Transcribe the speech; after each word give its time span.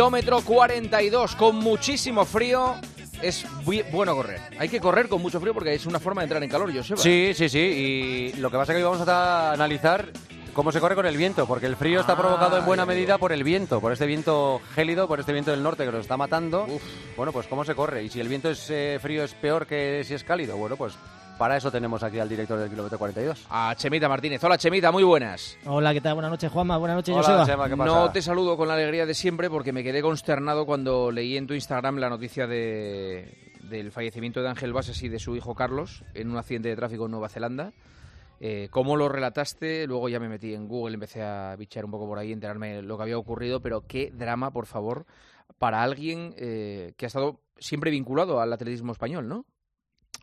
Kilómetro 0.00 0.40
42, 0.40 1.36
con 1.36 1.56
muchísimo 1.56 2.24
frío. 2.24 2.76
Es 3.20 3.44
muy 3.66 3.82
bueno 3.92 4.16
correr. 4.16 4.40
Hay 4.58 4.70
que 4.70 4.80
correr 4.80 5.10
con 5.10 5.20
mucho 5.20 5.38
frío 5.38 5.52
porque 5.52 5.74
es 5.74 5.84
una 5.84 6.00
forma 6.00 6.22
de 6.22 6.24
entrar 6.24 6.42
en 6.42 6.48
calor, 6.48 6.74
Joseba. 6.74 6.98
Sí, 6.98 7.32
sí, 7.34 7.50
sí. 7.50 7.58
Y 7.58 8.32
lo 8.40 8.50
que 8.50 8.56
pasa 8.56 8.72
es 8.72 8.78
que 8.78 8.82
hoy 8.82 8.90
vamos 8.90 9.06
a 9.06 9.52
analizar 9.52 10.06
cómo 10.54 10.72
se 10.72 10.80
corre 10.80 10.94
con 10.94 11.04
el 11.04 11.18
viento, 11.18 11.44
porque 11.46 11.66
el 11.66 11.76
frío 11.76 12.00
está 12.00 12.14
Ah, 12.14 12.16
provocado 12.16 12.56
en 12.56 12.64
buena 12.64 12.86
medida 12.86 13.18
por 13.18 13.30
el 13.30 13.44
viento, 13.44 13.78
por 13.82 13.92
este 13.92 14.06
viento 14.06 14.62
gélido, 14.74 15.06
por 15.06 15.20
este 15.20 15.34
viento 15.34 15.50
del 15.50 15.62
norte 15.62 15.84
que 15.84 15.92
nos 15.92 16.00
está 16.00 16.16
matando. 16.16 16.66
Bueno, 17.14 17.30
pues 17.30 17.46
cómo 17.46 17.66
se 17.66 17.74
corre. 17.74 18.02
Y 18.02 18.08
si 18.08 18.20
el 18.20 18.28
viento 18.28 18.48
es 18.48 18.70
eh, 18.70 18.98
frío 19.02 19.22
es 19.22 19.34
peor 19.34 19.66
que 19.66 20.02
si 20.06 20.14
es 20.14 20.24
cálido. 20.24 20.56
Bueno, 20.56 20.76
pues 20.76 20.94
para 21.40 21.56
eso 21.56 21.70
tenemos 21.70 22.02
aquí 22.02 22.18
al 22.18 22.28
director 22.28 22.58
del 22.58 22.68
kilómetro 22.68 22.98
42. 22.98 23.46
A 23.48 23.74
Chemita 23.74 24.10
Martínez. 24.10 24.44
Hola, 24.44 24.58
Chemita, 24.58 24.92
muy 24.92 25.02
buenas. 25.04 25.56
Hola, 25.64 25.94
¿qué 25.94 26.02
tal? 26.02 26.12
Buenas 26.12 26.32
noches, 26.32 26.52
Juanma. 26.52 26.76
Buenas 26.76 26.96
noches, 26.96 27.14
Hola, 27.14 27.22
Joseba. 27.24 27.46
Chema, 27.46 27.68
¿qué 27.70 27.76
pasa? 27.78 27.90
No 27.90 28.12
te 28.12 28.20
saludo 28.20 28.58
con 28.58 28.68
la 28.68 28.74
alegría 28.74 29.06
de 29.06 29.14
siempre 29.14 29.48
porque 29.48 29.72
me 29.72 29.82
quedé 29.82 30.02
consternado 30.02 30.66
cuando 30.66 31.10
leí 31.10 31.38
en 31.38 31.46
tu 31.46 31.54
Instagram 31.54 31.96
la 31.96 32.10
noticia 32.10 32.46
de, 32.46 33.54
del 33.62 33.90
fallecimiento 33.90 34.42
de 34.42 34.50
Ángel 34.50 34.74
Basas 34.74 35.02
y 35.02 35.08
de 35.08 35.18
su 35.18 35.34
hijo 35.34 35.54
Carlos 35.54 36.04
en 36.12 36.30
un 36.30 36.36
accidente 36.36 36.68
de 36.68 36.76
tráfico 36.76 37.06
en 37.06 37.12
Nueva 37.12 37.30
Zelanda. 37.30 37.72
Eh, 38.38 38.68
¿Cómo 38.70 38.96
lo 38.98 39.08
relataste? 39.08 39.86
Luego 39.86 40.10
ya 40.10 40.20
me 40.20 40.28
metí 40.28 40.52
en 40.52 40.68
Google, 40.68 40.92
empecé 40.92 41.22
a 41.22 41.56
bichar 41.56 41.86
un 41.86 41.90
poco 41.90 42.06
por 42.06 42.18
ahí, 42.18 42.32
enterarme 42.32 42.74
de 42.74 42.82
lo 42.82 42.98
que 42.98 43.04
había 43.04 43.16
ocurrido, 43.16 43.60
pero 43.60 43.86
qué 43.86 44.12
drama, 44.12 44.50
por 44.50 44.66
favor, 44.66 45.06
para 45.58 45.82
alguien 45.82 46.34
eh, 46.36 46.92
que 46.98 47.06
ha 47.06 47.08
estado 47.08 47.40
siempre 47.56 47.90
vinculado 47.90 48.42
al 48.42 48.52
atletismo 48.52 48.92
español, 48.92 49.26
¿no? 49.26 49.46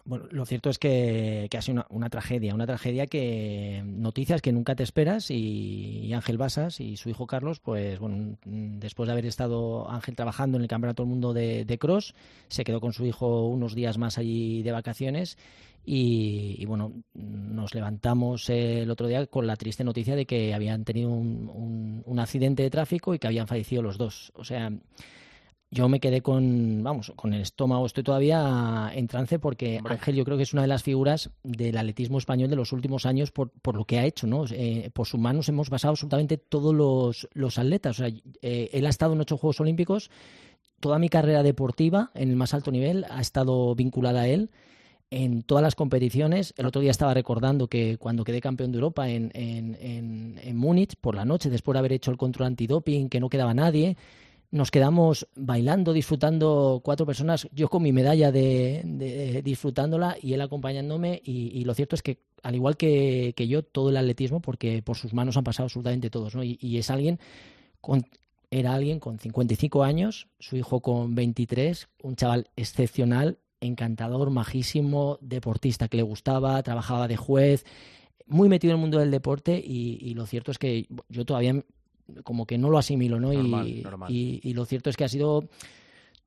Bueno, 0.08 0.26
lo 0.32 0.46
cierto 0.46 0.70
es 0.70 0.80
que, 0.80 1.50
ha 1.52 1.62
sido 1.62 1.86
una, 1.90 2.10
tragedia, 2.10 2.56
una 2.56 2.66
tragedia 2.66 3.08
que 3.08 3.84
noticias 3.86 4.42
que 4.42 4.54
nunca 4.54 4.74
te 4.74 4.84
esperas 4.84 5.30
y, 5.32 6.14
Ángel 6.14 6.38
Basas 6.38 6.80
y 6.80 6.96
su 6.96 7.10
hijo 7.10 7.28
Carlos, 7.28 7.60
pues 7.60 8.00
bueno, 8.00 8.38
mm, 8.46 8.80
después 8.80 9.08
de 9.08 9.12
haber 9.12 9.26
estado 9.26 9.92
Ángel 9.92 10.16
trabajando 10.16 10.56
en 10.58 10.62
el 10.62 10.70
Campeonato 10.70 11.04
del 11.04 11.10
Mundo 11.10 11.34
de, 11.34 11.66
de 11.66 11.78
Cross, 11.78 12.16
se 12.48 12.64
quedó 12.64 12.80
con 12.80 12.94
su 12.94 13.06
hijo 13.06 13.48
unos 13.48 13.76
días 13.76 13.98
más 13.98 14.18
allí 14.18 14.64
de 14.64 14.72
vacaciones 14.72 15.38
y, 15.86 16.56
y, 16.58 16.64
bueno, 16.66 16.94
nos 17.14 17.76
levantamos 17.76 18.50
el 18.50 18.90
otro 18.90 19.08
día 19.08 19.26
con 19.28 19.46
la 19.46 19.58
triste 19.58 19.84
noticia 19.84 20.16
de 20.16 20.26
que 20.26 20.54
habían 20.54 20.86
tenido 20.86 21.10
un, 21.10 21.50
un- 21.54 22.04
un 22.06 22.20
accidente 22.20 22.64
de 22.64 22.70
tráfico 22.70 23.14
y 23.14 23.20
que 23.20 23.28
habían 23.28 23.48
fallecido 23.48 23.82
los 23.82 23.98
dos. 23.98 24.32
O 24.36 24.46
sea, 24.46 24.72
yo 25.70 25.90
me 25.90 26.00
quedé 26.00 26.22
con, 26.22 26.82
vamos, 26.82 27.12
con 27.16 27.34
el 27.34 27.42
estómago, 27.42 27.86
estoy 27.86 28.04
todavía 28.04 28.90
en 28.94 29.08
trance 29.08 29.38
porque 29.38 29.78
Hombre. 29.78 29.94
Ángel 29.94 30.16
yo 30.16 30.23
creo 30.23 30.38
que 30.38 30.44
es 30.44 30.54
una 30.54 30.62
de 30.62 30.70
las 30.70 30.84
figuras 30.84 31.30
del 31.44 31.78
atletismo 31.78 32.18
español 32.18 32.50
de 32.50 32.56
los 32.56 32.72
últimos 32.72 33.06
años 33.06 33.32
por, 33.32 33.52
por 33.52 33.76
lo 33.76 33.84
que 33.84 34.00
ha 34.00 34.06
hecho, 34.06 34.28
¿no? 34.28 34.45
Eh, 34.50 34.90
por 34.94 35.08
sus 35.08 35.20
manos 35.20 35.50
hemos 35.50 35.70
basado 35.70 35.92
absolutamente 35.92 36.38
todos 36.38 36.73
los, 36.73 37.28
los 37.34 37.60
atletas. 37.60 38.00
O 38.00 38.06
sea, 38.06 38.14
eh, 38.42 38.70
él 38.72 38.86
ha 38.86 38.90
estado 38.90 39.14
en 39.14 39.20
ocho 39.20 39.38
Juegos 39.38 39.60
Olímpicos, 39.60 40.10
toda 40.80 41.00
mi 41.00 41.10
carrera 41.10 41.44
deportiva 41.44 42.12
en 42.14 42.30
el 42.30 42.38
más 42.38 42.54
alto 42.54 42.72
nivel 42.72 43.06
ha 43.10 43.20
estado 43.20 43.76
vinculada 43.76 44.22
a 44.22 44.28
él 44.28 44.52
en 45.10 45.42
todas 45.42 45.62
las 45.62 45.76
competiciones. 45.76 46.54
El 46.58 46.66
otro 46.66 46.82
día 46.82 46.92
estaba 46.92 47.14
recordando 47.14 47.68
que 47.68 47.98
cuando 47.98 48.23
quedé 48.23 48.40
campeón 48.40 48.72
de 48.72 48.78
Europa 48.78 49.10
en, 49.10 49.32
en, 49.34 49.78
en, 49.82 50.40
en 50.42 50.56
Múnich 50.56 50.95
por 50.95 51.16
la 51.16 51.26
noche, 51.26 51.50
después 51.50 51.73
de 51.73 51.80
haber 51.80 51.94
hecho 51.94 52.12
el 52.12 52.18
control 52.18 52.48
antidoping, 52.48 53.10
que 53.10 53.20
no 53.20 53.30
quedaba 53.30 53.54
nadie, 53.54 53.98
nos 54.50 54.72
quedamos 54.72 55.28
bailando, 55.36 55.92
disfrutando 55.94 56.81
cuatro 56.84 57.06
personas, 57.06 57.48
yo 57.52 57.67
con 57.67 57.84
mi 57.84 57.92
medalla 57.92 58.31
de, 58.31 59.42
disfrutándola 59.44 60.17
y 60.22 60.34
él 60.34 60.42
acompañándome. 60.42 61.22
Y, 61.23 61.52
y 61.59 61.66
lo 61.66 61.73
cierto 61.73 61.95
es 61.95 62.02
que, 62.02 62.20
al 62.44 62.55
igual 62.55 62.77
que, 62.77 63.33
que 63.36 63.48
yo, 63.48 63.64
todo 63.64 63.89
el 63.89 63.98
atletismo, 63.98 64.42
porque 64.42 64.82
por 64.82 64.95
sus 64.95 65.14
manos 65.14 65.36
han 65.38 65.44
pasado 65.44 65.66
absolutamente 65.66 66.10
todos, 66.10 66.36
¿no? 66.36 66.44
Y, 66.44 66.58
y 66.61 66.77
es 66.77 66.89
alguien 66.89 67.20
con. 67.82 68.05
Era 68.49 68.76
alguien 68.76 69.02
con 69.02 69.20
55 69.20 69.83
años, 69.83 70.30
su 70.39 70.55
hijo 70.55 70.80
con 70.80 71.16
23, 71.16 71.89
un 72.04 72.16
chaval 72.16 72.49
excepcional, 72.55 73.39
encantador, 73.60 74.30
majísimo, 74.30 75.17
deportista 75.20 75.89
que 75.89 75.98
le 75.98 76.04
gustaba, 76.04 76.64
trabajaba 76.64 77.10
de 77.10 77.17
juez, 77.17 77.66
muy 78.26 78.48
metido 78.48 78.72
en 78.72 78.77
el 78.77 78.82
mundo 78.82 78.99
del 78.99 79.11
deporte 79.11 79.61
y, 79.61 79.98
y 80.02 80.14
lo 80.14 80.26
cierto 80.26 80.52
es 80.52 80.60
que 80.60 80.88
yo 81.10 81.26
todavía 81.26 81.61
como 82.23 82.45
que 82.45 82.58
no 82.58 82.70
lo 82.70 82.78
asimilo, 82.78 83.20
¿no? 83.20 83.32
Normal, 83.34 83.68
y, 83.68 83.82
normal. 83.82 84.12
y- 84.12 84.40
y 84.44 84.54
lo 84.54 84.66
cierto 84.66 84.90
es 84.90 84.98
que 84.98 85.04
ha 85.04 85.10
sido 85.10 85.48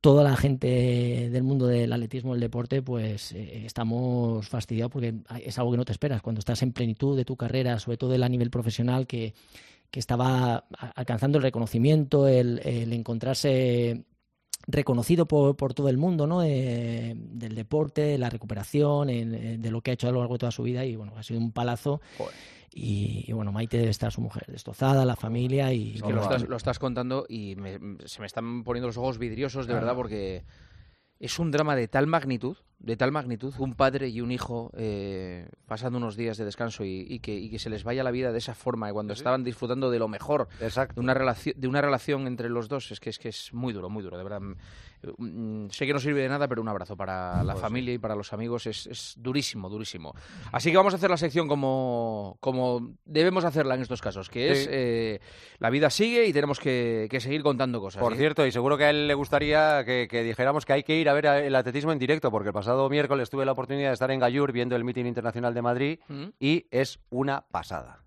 toda 0.00 0.24
la 0.24 0.34
gente 0.36 1.28
del 1.30 1.42
mundo 1.42 1.66
del 1.66 1.92
atletismo, 1.92 2.32
del 2.32 2.40
deporte, 2.40 2.80
pues 2.80 3.32
eh, 3.32 3.66
estamos 3.66 4.48
fastidiados 4.48 4.90
porque 4.90 5.14
es 5.44 5.58
algo 5.58 5.72
que 5.72 5.76
no 5.76 5.84
te 5.84 5.92
esperas. 5.92 6.22
Cuando 6.22 6.38
estás 6.38 6.62
en 6.62 6.72
plenitud 6.72 7.16
de 7.16 7.24
tu 7.26 7.36
carrera, 7.36 7.78
sobre 7.78 7.98
todo 7.98 8.14
a 8.14 8.28
nivel 8.28 8.50
profesional, 8.50 9.06
que, 9.06 9.34
que 9.90 10.00
estaba 10.00 10.64
alcanzando 10.94 11.36
el 11.36 11.42
reconocimiento, 11.42 12.26
el, 12.28 12.60
el 12.64 12.92
encontrarse 12.94 14.04
reconocido 14.66 15.26
por, 15.26 15.56
por 15.56 15.74
todo 15.74 15.88
el 15.88 15.96
mundo, 15.96 16.26
¿no? 16.26 16.40
De- 16.40 17.14
del 17.16 17.54
deporte, 17.54 18.02
de 18.02 18.18
la 18.18 18.30
recuperación, 18.30 19.10
en- 19.10 19.34
en- 19.34 19.62
de 19.62 19.70
lo 19.70 19.80
que 19.80 19.90
ha 19.90 19.94
hecho 19.94 20.08
a 20.08 20.12
lo 20.12 20.18
largo 20.20 20.34
de 20.34 20.38
toda 20.40 20.52
su 20.52 20.62
vida 20.62 20.84
y 20.84 20.96
bueno, 20.96 21.12
ha 21.16 21.22
sido 21.22 21.40
un 21.40 21.52
palazo. 21.52 22.00
Joder. 22.18 22.34
Y, 22.72 23.24
y, 23.26 23.32
bueno, 23.32 23.50
Maite 23.50 23.78
debe 23.78 23.90
estar 23.90 24.12
su 24.12 24.20
mujer 24.20 24.44
destrozada, 24.46 25.04
la 25.04 25.16
familia 25.16 25.72
y 25.72 25.96
Es 25.96 26.02
que 26.04 26.12
lo 26.12 26.22
estás, 26.22 26.42
lo 26.48 26.56
estás 26.56 26.78
contando 26.78 27.26
y 27.28 27.56
me- 27.56 27.80
se 28.06 28.20
me 28.20 28.26
están 28.26 28.62
poniendo 28.62 28.86
los 28.86 28.96
ojos 28.96 29.18
vidriosos 29.18 29.66
de 29.66 29.72
Claro. 29.72 29.86
verdad 29.86 29.96
porque 29.96 30.44
es 31.20 31.38
un 31.38 31.50
drama 31.50 31.76
de 31.76 31.86
tal 31.86 32.06
magnitud, 32.06 32.56
de 32.78 32.96
tal 32.96 33.12
magnitud, 33.12 33.52
un 33.58 33.74
padre 33.74 34.08
y 34.08 34.22
un 34.22 34.32
hijo 34.32 34.70
eh, 34.74 35.46
pasando 35.66 35.98
unos 35.98 36.16
días 36.16 36.38
de 36.38 36.46
descanso 36.46 36.82
y, 36.82 37.06
y 37.08 37.18
que, 37.18 37.34
y 37.34 37.50
que 37.50 37.58
se 37.58 37.68
les 37.68 37.84
vaya 37.84 38.02
la 38.02 38.10
vida 38.10 38.32
de 38.32 38.38
esa 38.38 38.54
forma 38.54 38.88
y 38.88 38.92
cuando 38.92 39.12
estaban 39.12 39.44
disfrutando 39.44 39.90
de 39.90 39.98
lo 39.98 40.08
mejor 40.08 40.48
Exacto. 40.60 40.94
de 40.94 41.00
una 41.00 41.12
relación 41.12 41.54
de 41.60 41.68
una 41.68 41.82
relación 41.82 42.26
entre 42.26 42.48
los 42.48 42.68
dos 42.68 42.90
es 42.90 42.98
que 42.98 43.10
es 43.10 43.18
que 43.18 43.28
es 43.28 43.52
muy 43.52 43.74
duro 43.74 43.90
muy 43.90 44.02
duro 44.02 44.16
de 44.16 44.24
verdad 44.24 44.40
Mm, 45.16 45.68
sé 45.70 45.86
que 45.86 45.94
no 45.94 45.98
sirve 45.98 46.20
de 46.20 46.28
nada 46.28 46.46
pero 46.46 46.60
un 46.60 46.68
abrazo 46.68 46.94
para 46.94 47.42
la 47.42 47.54
sí. 47.54 47.60
familia 47.60 47.94
y 47.94 47.98
para 47.98 48.14
los 48.14 48.34
amigos 48.34 48.66
es, 48.66 48.86
es 48.86 49.14
durísimo 49.16 49.70
durísimo 49.70 50.14
así 50.52 50.70
que 50.70 50.76
vamos 50.76 50.92
a 50.92 50.96
hacer 50.96 51.08
la 51.08 51.16
sección 51.16 51.48
como 51.48 52.36
como 52.40 52.96
debemos 53.06 53.46
hacerla 53.46 53.76
en 53.76 53.80
estos 53.80 54.02
casos 54.02 54.28
que 54.28 54.52
es 54.52 54.68
eh, 54.70 55.20
la 55.58 55.70
vida 55.70 55.88
sigue 55.88 56.26
y 56.26 56.34
tenemos 56.34 56.60
que, 56.60 57.08
que 57.10 57.18
seguir 57.18 57.42
contando 57.42 57.80
cosas 57.80 58.02
Por 58.02 58.12
¿eh? 58.12 58.16
cierto, 58.18 58.46
y 58.46 58.52
seguro 58.52 58.76
que 58.76 58.84
a 58.84 58.90
él 58.90 59.08
le 59.08 59.14
gustaría 59.14 59.84
que, 59.86 60.06
que 60.06 60.22
dijéramos 60.22 60.66
que 60.66 60.74
hay 60.74 60.82
que 60.82 60.96
ir 60.96 61.08
a 61.10 61.14
ver 61.14 61.26
el 61.26 61.54
atletismo 61.54 61.92
en 61.92 61.98
directo, 61.98 62.30
porque 62.30 62.48
el 62.48 62.54
pasado 62.54 62.88
miércoles 62.88 63.28
tuve 63.30 63.44
la 63.44 63.52
oportunidad 63.52 63.88
de 63.88 63.94
estar 63.94 64.10
en 64.10 64.20
Gallur 64.20 64.52
viendo 64.52 64.76
el 64.76 64.84
Meeting 64.84 65.06
Internacional 65.06 65.52
de 65.54 65.62
Madrid 65.62 65.98
¿Mm? 66.08 66.24
y 66.38 66.66
es 66.70 66.98
una 67.10 67.42
pasada. 67.50 67.98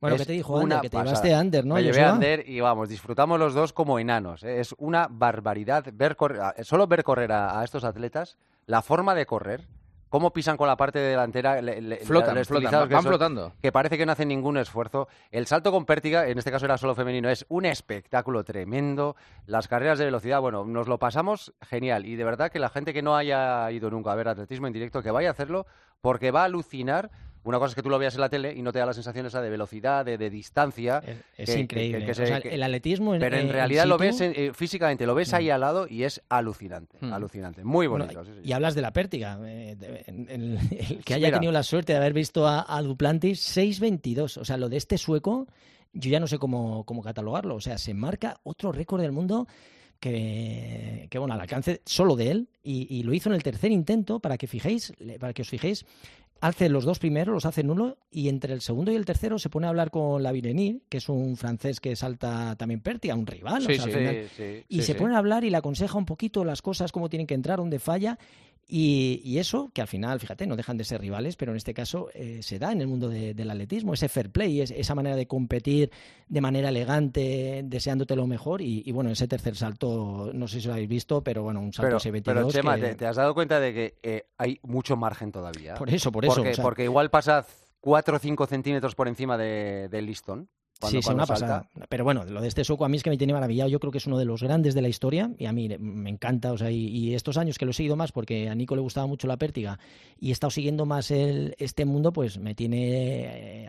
Bueno, 0.00 0.16
Es 0.16 0.22
¿qué 0.22 0.26
te 0.26 0.32
dijo 0.32 0.54
una 0.54 0.62
Ander? 0.76 0.80
Que 0.80 0.88
te 0.90 0.96
pasada. 0.96 1.04
llevaste 1.10 1.34
a 1.34 1.38
Ander, 1.38 1.64
¿no? 1.64 1.74
Me 1.76 1.82
llevé 1.84 2.02
a? 2.02 2.12
Ander 2.12 2.48
y 2.48 2.60
vamos, 2.60 2.88
disfrutamos 2.88 3.38
los 3.38 3.54
dos 3.54 3.72
como 3.72 3.98
enanos. 4.00 4.42
¿eh? 4.42 4.58
Es 4.60 4.74
una 4.78 5.06
barbaridad 5.08 5.84
ver 5.92 6.16
correr, 6.16 6.40
solo 6.64 6.86
ver 6.88 7.04
correr 7.04 7.30
a, 7.32 7.60
a 7.60 7.64
estos 7.64 7.84
atletas, 7.84 8.36
la 8.66 8.82
forma 8.82 9.14
de 9.14 9.26
correr, 9.26 9.68
cómo 10.12 10.30
pisan 10.30 10.58
con 10.58 10.68
la 10.68 10.76
parte 10.76 10.98
delantera, 10.98 11.62
le- 11.62 11.80
le- 11.80 11.96
flotan, 11.96 12.34
van 12.34 13.02
son, 13.02 13.10
flotando 13.12 13.52
que 13.62 13.72
parece 13.72 13.96
que 13.96 14.04
no 14.04 14.12
hacen 14.12 14.28
ningún 14.28 14.58
esfuerzo. 14.58 15.08
El 15.30 15.46
salto 15.46 15.72
con 15.72 15.86
pértiga, 15.86 16.28
en 16.28 16.36
este 16.36 16.50
caso 16.50 16.66
era 16.66 16.76
solo 16.76 16.94
femenino, 16.94 17.30
es 17.30 17.46
un 17.48 17.64
espectáculo 17.64 18.44
tremendo. 18.44 19.16
Las 19.46 19.68
carreras 19.68 19.98
de 19.98 20.04
velocidad, 20.04 20.42
bueno, 20.42 20.66
nos 20.66 20.86
lo 20.86 20.98
pasamos 20.98 21.54
genial. 21.62 22.04
Y 22.04 22.16
de 22.16 22.24
verdad 22.24 22.52
que 22.52 22.58
la 22.58 22.68
gente 22.68 22.92
que 22.92 23.00
no 23.00 23.16
haya 23.16 23.70
ido 23.70 23.88
nunca 23.90 24.12
a 24.12 24.14
ver 24.14 24.28
atletismo 24.28 24.66
en 24.66 24.74
directo, 24.74 25.02
que 25.02 25.10
vaya 25.10 25.30
a 25.30 25.32
hacerlo, 25.32 25.66
porque 26.02 26.30
va 26.30 26.42
a 26.42 26.44
alucinar. 26.44 27.10
Una 27.44 27.58
cosa 27.58 27.70
es 27.70 27.74
que 27.74 27.82
tú 27.82 27.90
lo 27.90 27.98
veas 27.98 28.14
en 28.14 28.20
la 28.20 28.28
tele 28.28 28.54
y 28.54 28.62
no 28.62 28.72
te 28.72 28.78
da 28.78 28.86
la 28.86 28.92
sensación 28.92 29.26
esa 29.26 29.40
de 29.42 29.50
velocidad, 29.50 30.04
de, 30.04 30.16
de 30.16 30.30
distancia. 30.30 31.02
Es, 31.04 31.16
es 31.36 31.46
que- 31.48 31.54
que- 31.54 31.60
increíble. 31.60 32.06
que 32.06 32.14
se- 32.14 32.22
O 32.22 32.26
sea, 32.26 32.38
el 32.38 32.62
atletismo 32.62 33.14
en, 33.14 33.20
Pero 33.20 33.36
en 33.36 33.46
en 33.46 33.52
realidad 33.52 33.86
lo 33.86 33.98
ves 33.98 34.20
en- 34.20 34.32
eh, 34.36 34.52
físicamente, 34.54 35.06
lo 35.06 35.14
ves 35.14 35.32
ahí 35.34 35.50
al 35.50 35.60
lado 35.60 35.86
y 35.88 36.04
es 36.04 36.22
alucinante, 36.28 36.98
Hmm. 37.00 37.12
alucinante. 37.12 37.64
Muy 37.64 37.86
Bueno, 37.88 38.04
bonito. 38.06 38.24
sí, 38.24 38.30
sí. 38.42 38.48
Y 38.48 38.52
hablas 38.52 38.74
de 38.74 38.82
la 38.82 38.92
pértiga. 38.92 39.38
eh, 39.44 39.74
de- 39.76 40.04
el 40.06 40.58
que 41.04 41.14
haya 41.14 41.26
Mira. 41.28 41.38
tenido 41.38 41.52
la 41.52 41.62
suerte 41.64 41.92
de 41.92 41.98
haber 41.98 42.12
visto 42.12 42.46
a, 42.46 42.64
a 42.68 42.80
Duplantis 42.82 43.40
6.22. 43.40 44.36
O 44.36 44.44
sea, 44.44 44.56
lo 44.56 44.68
de 44.68 44.76
este 44.76 44.96
sueco, 44.96 45.48
yo 45.92 46.10
ya 46.10 46.20
no 46.20 46.26
sé 46.28 46.38
cómo, 46.38 46.84
cómo 46.84 47.02
catalogarlo. 47.02 47.56
O 47.56 47.60
sea, 47.60 47.76
se 47.76 47.92
marca 47.92 48.38
otro 48.44 48.70
récord 48.72 49.00
del 49.00 49.10
mundo 49.12 49.48
que, 50.00 51.06
que, 51.10 51.18
bueno, 51.18 51.34
al 51.34 51.40
alcance 51.40 51.80
solo 51.86 52.16
de 52.16 52.30
él. 52.30 52.48
Y, 52.62 52.86
y 52.94 53.02
lo 53.02 53.12
hizo 53.14 53.28
en 53.28 53.34
el 53.34 53.42
tercer 53.42 53.70
intento, 53.72 54.20
para 54.20 54.36
que 54.38 54.46
fijéis, 54.46 54.92
para 55.20 55.32
que 55.32 55.42
os 55.42 55.48
fijéis. 55.48 55.84
Hace 56.42 56.68
los 56.68 56.84
dos 56.84 56.98
primeros, 56.98 57.32
los 57.32 57.46
hace 57.46 57.62
nulo, 57.62 57.98
y 58.10 58.28
entre 58.28 58.52
el 58.52 58.62
segundo 58.62 58.90
y 58.90 58.96
el 58.96 59.04
tercero 59.04 59.38
se 59.38 59.48
pone 59.48 59.66
a 59.66 59.70
hablar 59.70 59.92
con 59.92 60.24
la 60.24 60.32
Virenir, 60.32 60.82
que 60.88 60.96
es 60.98 61.08
un 61.08 61.36
francés 61.36 61.78
que 61.78 61.94
salta 61.94 62.56
también 62.56 62.80
pértiga, 62.80 63.14
un 63.14 63.28
rival. 63.28 63.62
o 63.62 63.66
Sí, 63.66 63.74
al 63.74 63.80
sí. 63.80 63.90
final- 63.92 64.28
Sí, 64.36 64.64
y 64.68 64.82
se 64.82 64.92
sí. 64.92 64.94
ponen 64.94 65.14
a 65.14 65.18
hablar 65.18 65.44
y 65.44 65.50
le 65.50 65.56
aconseja 65.56 65.96
un 65.96 66.04
poquito 66.04 66.44
las 66.44 66.60
cosas, 66.60 66.90
cómo 66.90 67.08
tienen 67.08 67.28
que 67.28 67.34
entrar, 67.34 67.58
dónde 67.58 67.78
falla. 67.78 68.18
Y, 68.74 69.20
y 69.22 69.36
eso, 69.36 69.70
que 69.74 69.82
al 69.82 69.86
final, 69.86 70.18
fíjate, 70.18 70.46
no 70.46 70.56
dejan 70.56 70.78
de 70.78 70.84
ser 70.84 70.98
rivales, 71.02 71.36
pero 71.36 71.52
en 71.52 71.58
este 71.58 71.74
caso 71.74 72.08
eh, 72.14 72.38
se 72.42 72.58
da 72.58 72.72
en 72.72 72.80
el 72.80 72.86
mundo 72.86 73.10
de- 73.10 73.34
del 73.34 73.50
atletismo, 73.50 73.92
ese 73.92 74.08
fair 74.08 74.30
play, 74.30 74.62
es- 74.62 74.70
esa 74.70 74.94
manera 74.94 75.14
de 75.14 75.26
competir 75.26 75.90
de 76.26 76.40
manera 76.40 76.70
elegante, 76.70 77.60
deseándote 77.64 78.16
lo 78.16 78.26
mejor. 78.26 78.62
Y, 78.62 78.82
y 78.86 78.92
bueno, 78.92 79.10
ese 79.10 79.28
tercer 79.28 79.56
salto, 79.56 80.30
no 80.32 80.48
sé 80.48 80.62
si 80.62 80.68
lo 80.68 80.72
habéis 80.72 80.88
visto, 80.88 81.22
pero 81.22 81.42
bueno, 81.42 81.60
un 81.60 81.74
salto 81.74 81.88
Pero, 81.88 82.00
622 82.00 82.52
pero 82.54 82.62
Chema, 82.62 82.76
que- 82.76 82.92
¿te, 82.92 82.94
te 82.94 83.06
has 83.06 83.16
dado 83.16 83.34
cuenta 83.34 83.60
de 83.60 83.74
que 83.74 83.94
eh, 84.02 84.24
hay 84.38 84.58
mucho 84.62 84.96
margen 84.96 85.32
todavía? 85.32 85.74
Por 85.74 85.90
eso, 85.90 86.10
por 86.10 86.24
eso. 86.24 86.34
porque, 86.36 86.50
o 86.52 86.54
sea, 86.54 86.62
porque 86.64 86.84
igual 86.84 87.10
pasa 87.10 87.44
4 87.80 88.16
o 88.16 88.18
5 88.18 88.46
centímetros 88.46 88.94
por 88.94 89.06
encima 89.06 89.36
de- 89.36 89.88
del 89.90 90.06
listón. 90.06 90.48
Cuando, 90.82 91.00
sí, 91.00 91.06
sí, 91.06 91.14
una 91.14 91.26
pasada. 91.26 91.68
Pero 91.88 92.02
bueno, 92.02 92.24
lo 92.24 92.40
de 92.40 92.48
este 92.48 92.64
Soco 92.64 92.84
a 92.84 92.88
mí 92.88 92.96
es 92.96 93.04
que 93.04 93.10
me 93.10 93.16
tiene 93.16 93.32
maravillado. 93.32 93.70
Yo 93.70 93.78
creo 93.78 93.92
que 93.92 93.98
es 93.98 94.06
uno 94.08 94.18
de 94.18 94.24
los 94.24 94.42
grandes 94.42 94.74
de 94.74 94.82
la 94.82 94.88
historia 94.88 95.30
y 95.38 95.46
a 95.46 95.52
mí 95.52 95.68
me 95.78 96.10
encanta. 96.10 96.50
O 96.50 96.58
sea, 96.58 96.72
y, 96.72 97.14
estos 97.14 97.36
años 97.36 97.56
que 97.56 97.64
lo 97.64 97.70
he 97.70 97.74
seguido 97.74 97.94
más 97.94 98.10
porque 98.10 98.48
a 98.48 98.54
Nico 98.56 98.74
le 98.74 98.82
gustaba 98.82 99.06
mucho 99.06 99.28
la 99.28 99.36
pértiga 99.36 99.78
y 100.18 100.30
he 100.30 100.32
estado 100.32 100.50
siguiendo 100.50 100.84
más 100.84 101.12
el, 101.12 101.54
este 101.58 101.84
mundo, 101.84 102.12
pues 102.12 102.38
me 102.38 102.56
tiene. 102.56 103.66
Eh, 103.66 103.68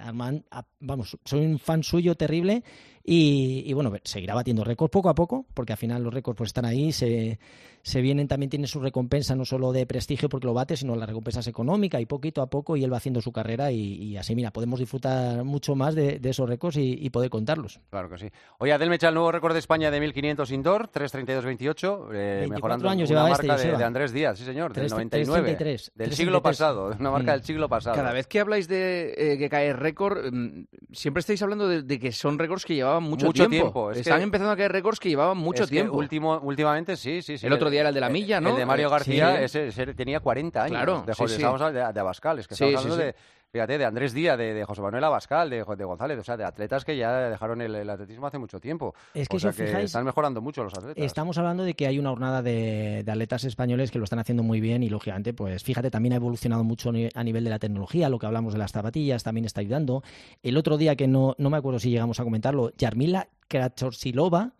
vamos, 0.80 1.18
soy 1.24 1.46
un 1.46 1.60
fan 1.60 1.84
suyo 1.84 2.16
terrible 2.16 2.64
y, 3.04 3.64
y, 3.66 3.74
bueno, 3.74 3.92
seguirá 4.04 4.34
batiendo 4.34 4.64
récords 4.64 4.92
poco 4.92 5.10
a 5.10 5.16
poco, 5.16 5.46
porque 5.54 5.74
al 5.74 5.78
final 5.78 6.04
los 6.04 6.14
récords 6.14 6.38
pues 6.38 6.48
están 6.50 6.66
ahí, 6.66 6.92
se, 6.92 7.38
se 7.84 8.00
vienen, 8.02 8.30
también 8.30 8.50
tiene 8.50 8.66
su 8.66 8.80
recompensa, 8.80 9.36
no 9.36 9.44
solo 9.44 9.74
de 9.74 9.86
prestigio 9.86 10.30
porque 10.30 10.48
lo 10.48 10.54
bate, 10.54 10.78
sino 10.78 10.96
las 10.96 11.08
recompensas 11.08 11.46
económicas 11.48 12.02
y 12.02 12.06
poquito 12.06 12.42
a 12.42 12.48
poco 12.48 12.78
y 12.78 12.84
él 12.84 12.92
va 12.92 12.98
haciendo 12.98 13.22
su 13.22 13.34
carrera 13.34 13.72
y, 13.72 14.16
así, 14.16 14.36
mira, 14.36 14.52
podemos 14.52 14.80
disfrutar 14.80 15.44
mucho 15.44 15.76
más 15.76 15.94
de, 15.94 16.20
esos 16.24 16.48
récords 16.48 16.78
y, 16.78 17.10
poder 17.10 17.30
contarlos. 17.30 17.80
Claro 17.92 18.10
que 18.10 18.18
sí. 18.18 18.32
Oye, 18.58 18.72
Adel 18.72 18.90
Mecha, 18.90 19.10
el 19.10 19.14
nuevo 19.14 19.32
récord 19.32 19.54
de 19.54 19.60
España 19.60 19.92
de 19.92 20.00
1500 20.00 20.52
indoor, 20.52 20.90
3.32.28, 20.90 22.08
eh, 22.14 22.48
mejorando 22.50 22.90
años 22.90 23.12
una 23.12 23.24
marca 23.24 23.56
este, 23.56 23.78
de, 23.78 23.84
Andrés 23.84 24.14
Díaz, 24.14 24.40
sí 24.40 24.46
señor, 24.46 24.74
del 24.74 24.88
99, 24.88 25.58
del 25.94 26.14
siglo 26.14 26.42
pasado, 26.42 26.96
una 26.98 27.12
marca 27.12 27.34
mm. 27.34 27.36
del 27.36 27.44
siglo 27.44 27.70
pasado. 27.70 27.96
Cada 27.96 28.14
vez 28.14 28.26
que 28.28 28.40
habláis 28.40 28.68
de 28.68 29.14
eh, 29.16 29.38
que 29.38 29.50
cae 29.50 29.74
récord, 29.74 30.32
mm, 30.32 30.66
siempre 30.92 31.20
estáis 31.20 31.42
hablando 31.44 31.68
de, 31.68 32.00
que 32.00 32.12
son 32.14 32.40
récords 32.40 32.66
que 32.66 32.76
llevaban 32.76 32.93
mucho, 33.02 33.32
tiempo. 33.32 33.92
Están 33.92 34.22
empezando 34.22 34.52
a 34.52 34.56
caer 34.58 34.72
récords 34.72 35.00
que 35.00 35.10
llevaban 35.10 35.38
mucho 35.38 35.66
tiempo. 35.66 35.98
Último, 35.98 36.40
últimamente 36.44 36.96
sí, 36.96 37.22
sí, 37.22 37.38
sí. 37.38 37.48
El 37.48 37.54
otro 37.54 37.70
día 37.70 37.82
era 37.82 37.90
el 37.90 37.96
de 37.96 38.02
la 38.02 38.10
milla, 38.10 38.40
¿no? 38.40 38.50
El 38.50 38.58
de 38.58 38.66
Mario 38.66 38.90
García, 38.90 39.42
ese, 39.42 39.72
tenía 39.94 40.20
40 40.20 40.64
años. 40.64 40.78
Claro, 40.78 41.04
de, 41.06 41.14
sí, 41.14 41.38
de, 41.38 42.00
Abascal, 42.00 42.40
es 42.40 42.48
que 42.48 42.54
estamos 42.54 42.76
hablando 42.76 42.98
de 42.98 43.16
fíjate, 43.54 43.78
de 43.78 43.86
Andrés 43.86 44.14
Díaz, 44.14 44.36
de, 44.36 44.66
José 44.66 44.82
Manuel 44.82 45.04
Abascal, 45.04 45.48
de, 45.48 45.64
de, 45.64 45.86
González, 45.86 46.18
o 46.18 46.24
sea, 46.24 46.36
de 46.36 46.44
atletas 46.44 46.84
que 46.84 46.98
ya 46.98 47.30
dejaron 47.30 47.62
el, 47.62 47.88
atletismo 47.88 48.26
hace 48.26 48.40
mucho 48.40 48.60
tiempo. 48.60 48.96
Es 49.14 49.30
que, 49.30 49.38
o 49.38 49.40
sea, 49.40 49.52
que 49.52 49.84
están 49.84 50.04
mejorando 50.06 50.42
mucho 50.42 50.64
los 50.64 50.74
atletas. 50.74 51.04
Estamos 51.04 51.38
hablando 51.38 51.64
de 51.64 51.76
que 51.76 51.86
hay 51.86 52.00
una 52.00 52.10
jornada 52.10 52.42
de, 52.42 53.06
atletas 53.08 53.44
españoles 53.44 53.92
que 53.92 54.00
lo 54.00 54.06
están 54.06 54.18
haciendo 54.18 54.42
muy 54.42 54.60
bien 54.60 54.82
y, 54.82 54.90
lógicamente, 54.90 55.36
pues 55.36 55.64
fíjate, 55.64 55.92
también 55.92 56.14
ha 56.14 56.16
evolucionado 56.16 56.64
mucho 56.64 56.90
a 56.90 57.24
nivel 57.24 57.44
de 57.44 57.50
la 57.52 57.60
tecnología, 57.60 58.10
lo 58.10 58.18
que 58.18 58.26
hablamos 58.26 58.54
de 58.54 58.60
las 58.60 58.72
zapatillas 58.72 59.22
también 59.22 59.46
está 59.46 59.62
ayudando. 59.62 60.02
El 60.42 60.58
otro 60.58 60.78
día, 60.78 60.96
que 60.96 61.08
no, 61.08 61.36
no 61.38 61.52
me 61.52 61.58
acuerdo 61.58 61.78
si 61.78 61.92
llegamos 61.92 62.20
a 62.20 62.24
comentarlo, 62.24 62.72
Yarmila 62.76 63.28
Kratosilova 63.54 64.52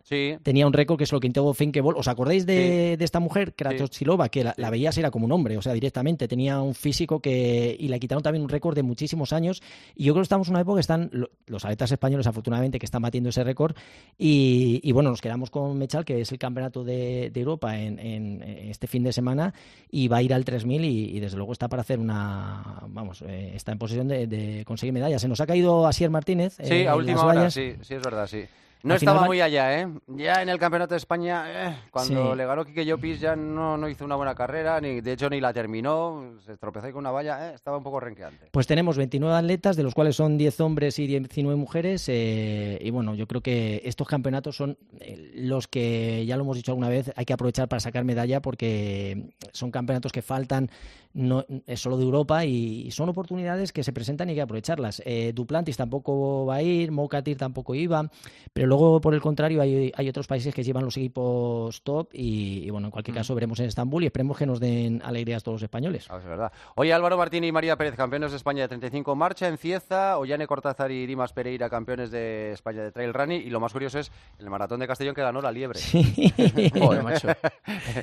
tenía 0.44 0.68
un 0.68 0.72
récord 0.72 0.96
que 0.96 1.02
es 1.02 1.10
lo 1.10 1.18
que 1.18 1.26
intentó 1.26 1.52
Finkebol. 1.52 1.96
¿Os 1.96 2.06
acordáis 2.06 2.46
de, 2.46 2.96
esta 3.00 3.18
mujer, 3.18 3.54
Kratosilova, 3.54 4.28
que 4.28 4.44
la, 4.44 4.70
veías 4.70 4.96
era 4.98 5.10
como 5.10 5.24
un 5.24 5.32
hombre, 5.32 5.56
o 5.58 5.62
sea, 5.62 5.72
directamente 5.72 6.28
tenía 6.28 6.60
un 6.60 6.76
físico 6.76 7.18
que 7.18 7.76
y 7.76 7.88
le 7.88 7.98
quitaron 7.98 8.22
también 8.22 8.44
un 8.44 8.48
récord 8.48 8.76
de 8.76 8.84
muchísimos 8.84 9.32
años. 9.32 9.62
Y 9.96 10.04
yo 10.04 10.12
creo 10.12 10.22
que 10.22 10.26
estamos 10.26 10.46
en 10.46 10.52
una 10.52 10.60
época 10.60 10.76
que 10.76 10.82
están 10.82 11.10
los 11.46 11.64
atletas 11.64 11.90
españoles, 11.90 12.28
afortunadamente, 12.28 12.78
que 12.78 12.86
están 12.86 13.02
batiendo 13.02 13.30
ese 13.30 13.42
récord. 13.42 13.74
Y, 14.16 14.92
bueno, 14.92 15.10
nos 15.10 15.20
quedamos 15.20 15.50
con 15.50 15.76
Mechal, 15.76 16.04
que 16.04 16.20
es 16.20 16.30
el 16.30 16.38
campeonato 16.38 16.84
de, 16.84 17.32
Europa 17.34 17.76
en, 17.76 18.42
este 18.42 18.86
fin 18.86 19.02
de 19.02 19.12
semana, 19.12 19.54
y 19.90 20.06
va 20.06 20.18
a 20.18 20.22
ir 20.22 20.32
al 20.32 20.44
3000 20.44 20.84
y, 20.84 21.18
desde 21.18 21.36
luego 21.36 21.52
está 21.52 21.68
para 21.68 21.82
hacer 21.82 21.98
una, 21.98 22.84
vamos, 22.86 23.22
eh, 23.22 23.52
está 23.56 23.72
en 23.72 23.78
posesión 23.78 24.06
de, 24.06 24.62
conseguir 24.64 24.92
medallas. 24.92 25.20
Se 25.20 25.26
nos 25.26 25.40
ha 25.40 25.46
caído 25.48 25.84
Asier 25.84 26.10
Martínez. 26.10 26.58
Sí, 26.62 26.86
a 26.86 26.94
última 26.94 27.24
hora, 27.24 27.50
sí, 27.50 27.74
sí, 27.82 27.94
es 27.94 28.02
verdad, 28.02 28.28
sí. 28.28 28.44
No 28.84 28.94
estaba 28.94 29.24
muy 29.24 29.40
allá, 29.40 29.80
¿eh? 29.80 29.88
Ya 30.08 30.42
en 30.42 30.50
el 30.50 30.58
Campeonato 30.58 30.92
de 30.92 30.98
España, 30.98 31.44
eh, 31.48 31.76
cuando 31.90 32.34
le 32.34 32.44
ganó 32.44 32.66
Quique 32.66 32.84
Llopis 32.84 33.18
ya 33.18 33.34
no, 33.34 33.78
no 33.78 33.88
hizo 33.88 34.04
una 34.04 34.14
buena 34.14 34.34
carrera, 34.34 34.78
ni 34.78 35.00
de 35.00 35.12
hecho 35.12 35.30
ni 35.30 35.40
la 35.40 35.54
terminó, 35.54 36.34
se 36.44 36.58
tropezó 36.58 36.92
con 36.92 36.98
una 36.98 37.10
valla, 37.10 37.48
eh, 37.50 37.54
estaba 37.54 37.78
un 37.78 37.82
poco 37.82 37.98
renqueante. 37.98 38.48
Pues 38.50 38.66
tenemos 38.66 38.98
29 38.98 39.34
atletas, 39.34 39.76
de 39.76 39.82
los 39.82 39.94
cuales 39.94 40.16
son 40.16 40.36
10 40.36 40.60
hombres 40.60 40.98
y 40.98 41.06
19 41.06 41.56
mujeres, 41.56 42.04
eh, 42.08 42.78
y 42.78 42.90
bueno, 42.90 43.14
yo 43.14 43.26
creo 43.26 43.40
que 43.40 43.80
estos 43.86 44.06
campeonatos 44.06 44.56
son 44.56 44.76
eh, 45.00 45.32
los 45.34 45.66
que, 45.66 46.26
ya 46.26 46.36
lo 46.36 46.42
hemos 46.42 46.56
dicho 46.56 46.72
alguna 46.72 46.90
vez, 46.90 47.10
hay 47.16 47.24
que 47.24 47.32
aprovechar 47.32 47.68
para 47.68 47.80
sacar 47.80 48.04
medalla 48.04 48.42
porque 48.42 49.30
son 49.52 49.70
campeonatos 49.70 50.12
que 50.12 50.20
faltan 50.20 50.70
no, 51.14 51.46
es 51.66 51.80
solo 51.80 51.96
de 51.96 52.02
Europa 52.02 52.44
y 52.44 52.90
son 52.90 53.08
oportunidades 53.08 53.72
que 53.72 53.84
se 53.84 53.92
presentan 53.92 54.28
y 54.28 54.32
hay 54.32 54.36
que 54.36 54.42
aprovecharlas. 54.42 55.00
Duplantis 55.32 55.76
tampoco 55.76 56.44
va 56.44 56.56
a 56.56 56.62
ir, 56.62 56.90
Mokatir 56.90 57.36
tampoco 57.36 57.76
iba, 57.76 58.10
pero 58.52 58.66
luego, 58.78 59.00
por 59.00 59.14
el 59.14 59.20
contrario, 59.20 59.62
hay, 59.62 59.92
hay, 59.94 60.08
otros 60.08 60.26
países 60.26 60.54
que 60.54 60.62
llevan 60.62 60.84
los 60.84 60.96
equipos 60.96 61.82
top 61.82 62.08
y, 62.12 62.68
bueno, 62.70 62.88
en 62.88 62.90
cualquier 62.90 63.14
mm. 63.14 63.18
caso 63.18 63.34
veremos 63.34 63.60
en 63.60 63.66
Estambul 63.66 64.02
y 64.02 64.06
esperemos 64.06 64.36
que 64.36 64.46
nos 64.46 64.60
den 64.60 65.00
alegrías 65.04 65.42
todos 65.42 65.56
los 65.56 65.62
españoles. 65.62 66.06
Ah, 66.10 66.18
es 66.18 66.24
verdad. 66.24 66.52
Oye, 66.74 66.92
Álvaro 66.92 67.16
Martín 67.16 67.44
y 67.44 67.52
María 67.52 67.76
Pérez, 67.76 67.94
campeones 67.94 68.32
de 68.32 68.36
España 68.36 68.62
de 68.62 68.68
35 68.68 69.14
marcha 69.14 69.48
en 69.48 69.58
Cieza, 69.58 70.18
Ollane 70.18 70.46
Cortázar 70.46 70.90
y 70.90 71.06
Dimas 71.06 71.32
Pereira, 71.32 71.70
campeones 71.70 72.10
de 72.10 72.52
España 72.52 72.82
de 72.82 72.92
trail 72.92 73.14
running 73.14 73.42
y 73.42 73.50
lo 73.50 73.60
más 73.60 73.72
curioso 73.72 73.98
es 73.98 74.10
el 74.38 74.50
maratón 74.50 74.80
de 74.80 74.86
Castellón 74.86 75.14
que 75.14 75.22
ganó 75.22 75.40
la 75.40 75.52
liebre. 75.52 75.80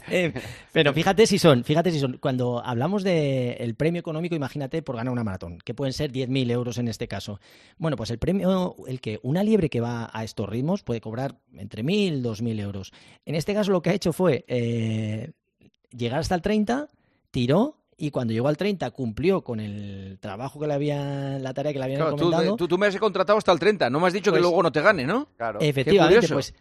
Eh, 0.09 0.33
pero 0.71 0.93
fíjate 0.93 1.25
si 1.25 1.37
son, 1.37 1.63
fíjate 1.63 1.91
si 1.91 1.99
son, 1.99 2.17
cuando 2.17 2.61
hablamos 2.63 3.03
del 3.03 3.55
el 3.59 3.75
premio 3.75 3.99
económico, 3.99 4.35
imagínate 4.35 4.81
por 4.81 4.95
ganar 4.95 5.11
una 5.11 5.23
maratón, 5.23 5.59
que 5.59 5.73
pueden 5.73 5.93
ser 5.93 6.11
10.000 6.11 6.51
euros 6.51 6.77
en 6.77 6.87
este 6.87 7.07
caso. 7.07 7.39
Bueno, 7.77 7.97
pues 7.97 8.09
el 8.11 8.17
premio, 8.17 8.75
el 8.87 8.99
que 8.99 9.19
una 9.23 9.43
liebre 9.43 9.69
que 9.69 9.81
va 9.81 10.09
a 10.11 10.23
estos 10.23 10.47
puede 10.83 11.01
cobrar 11.01 11.39
entre 11.53 11.83
1.000 11.83 12.21
2.000 12.21 12.59
euros. 12.59 12.91
En 13.25 13.35
este 13.35 13.53
caso 13.53 13.71
lo 13.71 13.81
que 13.81 13.89
ha 13.89 13.93
hecho 13.93 14.13
fue 14.13 14.45
eh, 14.47 15.31
llegar 15.95 16.19
hasta 16.19 16.35
el 16.35 16.41
30, 16.41 16.87
tiró 17.31 17.77
y 17.97 18.09
cuando 18.09 18.33
llegó 18.33 18.47
al 18.47 18.57
30 18.57 18.89
cumplió 18.91 19.43
con 19.43 19.59
el 19.59 20.17
trabajo 20.19 20.59
que 20.59 20.67
le 20.67 20.73
habían, 20.73 21.43
la 21.43 21.53
tarea 21.53 21.71
que 21.71 21.79
le 21.79 21.85
habían 21.85 22.15
claro, 22.17 22.55
Tú, 22.55 22.77
me 22.77 22.87
has 22.87 22.97
contratado 22.97 23.37
hasta 23.37 23.51
el 23.51 23.59
30, 23.59 23.89
no 23.89 23.99
me 23.99 24.07
has 24.07 24.13
dicho 24.13 24.31
que 24.31 24.39
pues 24.39 24.41
luego 24.41 24.63
no 24.63 24.71
te 24.71 24.81
gane, 24.81 25.05
¿no? 25.05 25.27
Claro. 25.37 25.59
Efectivamente, 25.61 26.27
pues 26.29 26.53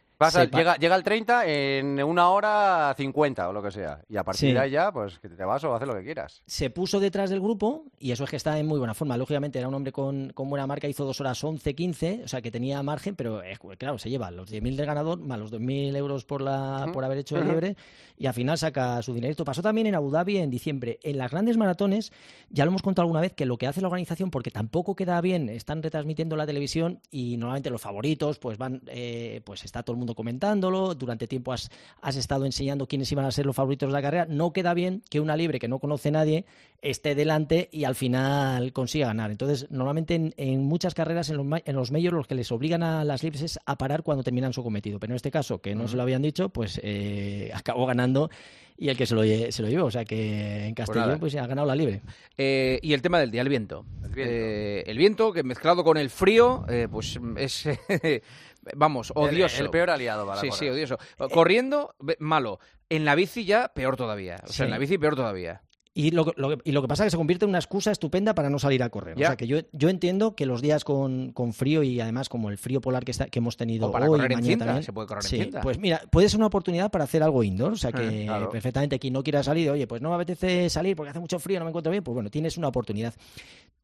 llega, 0.50 0.76
llega 0.76 0.96
el 0.96 1.02
30 1.02 1.46
en 1.46 2.02
una 2.02 2.30
hora 2.30 2.94
50 2.96 3.48
o 3.48 3.52
lo 3.52 3.62
que 3.62 3.70
sea. 3.70 4.00
Y 4.08 4.16
a 4.16 4.24
partir 4.24 4.54
de 4.54 4.60
ahí 4.60 4.70
ya, 4.70 4.92
pues 4.92 5.18
que 5.18 5.28
te 5.28 5.44
vas 5.44 5.62
o 5.64 5.74
haces 5.74 5.88
lo 5.88 5.94
que 5.94 6.04
quieras. 6.04 6.42
Se 6.46 6.70
puso 6.70 7.00
detrás 7.00 7.30
del 7.30 7.40
grupo 7.40 7.84
y 7.98 8.12
eso 8.12 8.24
es 8.24 8.30
que 8.30 8.36
está 8.36 8.58
en 8.58 8.66
muy 8.66 8.78
buena 8.78 8.94
forma. 8.94 9.16
Lógicamente 9.16 9.58
era 9.58 9.68
un 9.68 9.74
hombre 9.74 9.92
con, 9.92 10.32
buena 10.34 10.66
marca, 10.66 10.88
hizo 10.88 11.04
dos 11.04 11.20
horas 11.20 11.42
11, 11.42 11.74
15, 11.74 12.20
o 12.24 12.28
sea 12.28 12.42
que 12.42 12.50
tenía 12.50 12.82
margen, 12.82 13.14
pero 13.16 13.42
eh, 13.42 13.56
claro, 13.78 13.98
se 13.98 14.10
lleva 14.10 14.30
los 14.30 14.52
10.000 14.52 14.76
del 14.76 14.86
ganador 14.86 15.20
más 15.20 15.38
los 15.38 15.52
2.000 15.52 15.96
euros 15.96 16.24
por, 16.24 16.42
la, 16.42 16.88
por 16.92 17.04
haber 17.04 17.18
hecho 17.18 17.36
el 17.36 17.48
libre 17.48 17.76
y 18.20 18.26
al 18.26 18.34
final 18.34 18.58
saca 18.58 19.00
su 19.02 19.14
dinero. 19.14 19.30
Esto 19.30 19.44
pasó 19.44 19.62
también 19.62 19.86
en 19.86 19.94
Abu 19.94 20.10
Dhabi 20.10 20.36
en 20.36 20.50
diciembre. 20.50 20.98
En 21.02 21.16
las 21.16 21.30
grandes 21.30 21.56
maratones, 21.56 22.12
ya 22.50 22.64
lo 22.64 22.70
hemos 22.70 22.82
contado 22.82 23.04
alguna 23.04 23.20
vez, 23.20 23.32
que 23.32 23.46
lo 23.46 23.56
que 23.56 23.66
hace 23.66 23.80
la 23.80 23.88
organización, 23.88 24.30
porque 24.30 24.50
tampoco 24.50 24.94
queda 24.94 25.20
bien, 25.20 25.48
están 25.48 25.82
retransmitiendo 25.82 26.36
la 26.36 26.46
televisión 26.46 27.00
y 27.10 27.38
normalmente 27.38 27.70
los 27.70 27.80
favoritos, 27.80 28.38
pues 28.38 28.58
van, 28.58 28.82
eh, 28.88 29.40
pues 29.44 29.64
está 29.64 29.82
todo 29.82 29.94
el 29.94 29.98
mundo 29.98 30.09
comentándolo 30.14 30.94
durante 30.94 31.26
tiempo 31.26 31.52
has, 31.52 31.70
estado 32.16 32.44
enseñando 32.44 32.86
quiénes 32.86 33.10
iban 33.12 33.24
a 33.24 33.30
ser 33.30 33.46
los 33.46 33.56
favoritos 33.56 33.88
de 33.88 33.92
la 33.92 34.02
carrera, 34.02 34.26
no 34.28 34.52
queda 34.52 34.74
bien 34.74 35.02
que 35.08 35.20
una 35.20 35.36
libre 35.36 35.58
que 35.58 35.68
no 35.68 35.78
conoce 35.78 36.10
nadie 36.10 36.44
esté 36.82 37.14
delante 37.14 37.68
y 37.72 37.84
al 37.84 37.94
final 37.94 38.72
consiga 38.72 39.08
ganar. 39.08 39.30
Entonces, 39.30 39.70
normalmente 39.70 40.32
en, 40.36 40.62
muchas 40.64 40.94
carreras, 40.94 41.30
en 41.30 41.36
los, 41.36 41.46
en 41.64 41.76
los 41.76 41.90
medios, 41.90 42.12
los 42.12 42.26
que 42.26 42.34
les 42.34 42.50
obligan 42.52 42.82
a 42.82 43.04
las 43.04 43.22
libres 43.22 43.42
es 43.42 43.58
a 43.66 43.76
parar 43.76 44.02
cuando 44.02 44.22
terminan 44.22 44.52
su 44.52 44.62
cometido. 44.62 44.98
Pero 44.98 45.12
en 45.12 45.16
este 45.16 45.30
caso, 45.30 45.60
que 45.60 45.74
no 45.74 45.88
se 45.88 45.96
lo 45.96 46.02
habían 46.02 46.22
dicho, 46.22 46.48
pues 46.48 46.80
eh, 46.82 47.50
acabó 47.54 47.86
ganando 47.86 48.30
y 48.76 48.88
el 48.88 48.96
que 48.96 49.04
se 49.04 49.14
lo, 49.14 49.22
se 49.22 49.62
lo 49.62 49.68
llevó. 49.68 49.86
O 49.86 49.90
sea 49.90 50.04
que 50.04 50.66
en 50.66 50.74
pues 50.74 50.88
Castellón 50.88 51.20
pues, 51.20 51.34
ha 51.36 51.46
ganado 51.46 51.66
la 51.66 51.74
libre. 51.74 52.00
Eh, 52.38 52.78
y 52.82 52.94
el 52.94 53.02
tema 53.02 53.20
del 53.20 53.30
día, 53.30 53.42
el 53.42 53.48
viento. 53.48 53.84
El 54.02 54.14
viento, 54.14 54.32
eh, 54.32 54.84
el 54.86 54.98
viento 54.98 55.32
que 55.32 55.42
mezclado 55.42 55.84
con 55.84 55.98
el 55.98 56.08
frío, 56.08 56.64
pues 56.90 57.20
es 57.36 57.68
vamos, 58.76 59.12
odioso. 59.14 59.62
El, 59.62 59.70
peor 59.70 59.90
aliado 59.90 60.26
para 60.26 60.40
Sí, 60.40 60.50
sí, 60.52 60.68
odioso. 60.68 60.98
Corriendo, 61.32 61.94
malo. 62.18 62.58
En 62.88 63.04
la 63.04 63.14
bici 63.14 63.44
ya, 63.44 63.72
peor 63.74 63.96
todavía. 63.96 64.42
O 64.44 64.52
sea, 64.52 64.64
en 64.64 64.70
la 64.70 64.78
bici 64.78 64.98
peor 64.98 65.16
todavía. 65.16 65.62
Y 65.92 66.12
lo, 66.12 66.24
y 66.62 66.70
lo 66.70 66.82
que 66.82 66.88
pasa 66.88 67.02
es 67.02 67.08
que 67.08 67.10
se 67.10 67.16
convierte 67.16 67.44
en 67.44 67.48
una 67.48 67.58
excusa 67.58 67.90
estupenda 67.90 68.32
para 68.32 68.48
no 68.48 68.60
salir 68.60 68.80
a 68.84 68.90
correr. 68.90 69.16
O 69.16 69.18
sea, 69.18 69.36
que 69.36 69.48
yo, 69.48 69.58
yo 69.72 69.88
entiendo 69.88 70.36
que 70.36 70.46
los 70.46 70.62
días 70.62 70.84
con, 70.84 71.32
con, 71.32 71.52
frío 71.52 71.82
y 71.82 72.00
además 72.00 72.28
como 72.28 72.48
el 72.48 72.58
frío 72.58 72.80
polar 72.80 73.04
que, 73.04 73.10
está, 73.10 73.26
que 73.26 73.40
hemos 73.40 73.56
tenido 73.56 73.90
para 73.90 74.04
hoy 74.04 74.18
correr 74.18 74.32
mañana 74.32 74.64
también. 74.66 74.84
Se 74.84 74.92
puede 74.92 75.08
correr 75.08 75.24
sí, 75.24 75.50
Pues 75.62 75.80
mira, 75.80 76.00
puede 76.10 76.28
ser 76.28 76.38
una 76.38 76.46
oportunidad 76.46 76.92
para 76.92 77.04
hacer 77.04 77.24
algo 77.24 77.42
indoor. 77.42 77.72
O 77.72 77.76
sea, 77.76 77.90
que 77.90 78.26
eh, 78.26 78.30
perfectamente 78.52 79.00
quien 79.00 79.14
no 79.14 79.24
quiera 79.24 79.42
salir, 79.42 79.68
oye, 79.68 79.88
pues 79.88 80.00
no 80.00 80.10
me 80.10 80.14
apetece 80.14 80.70
salir 80.70 80.94
porque 80.94 81.10
hace 81.10 81.20
mucho 81.20 81.40
frío, 81.40 81.58
no 81.58 81.64
me 81.64 81.70
encuentro 81.70 81.90
bien, 81.90 82.04
pues 82.04 82.14
bueno, 82.14 82.30
tienes 82.30 82.56
una 82.56 82.68
oportunidad. 82.68 83.12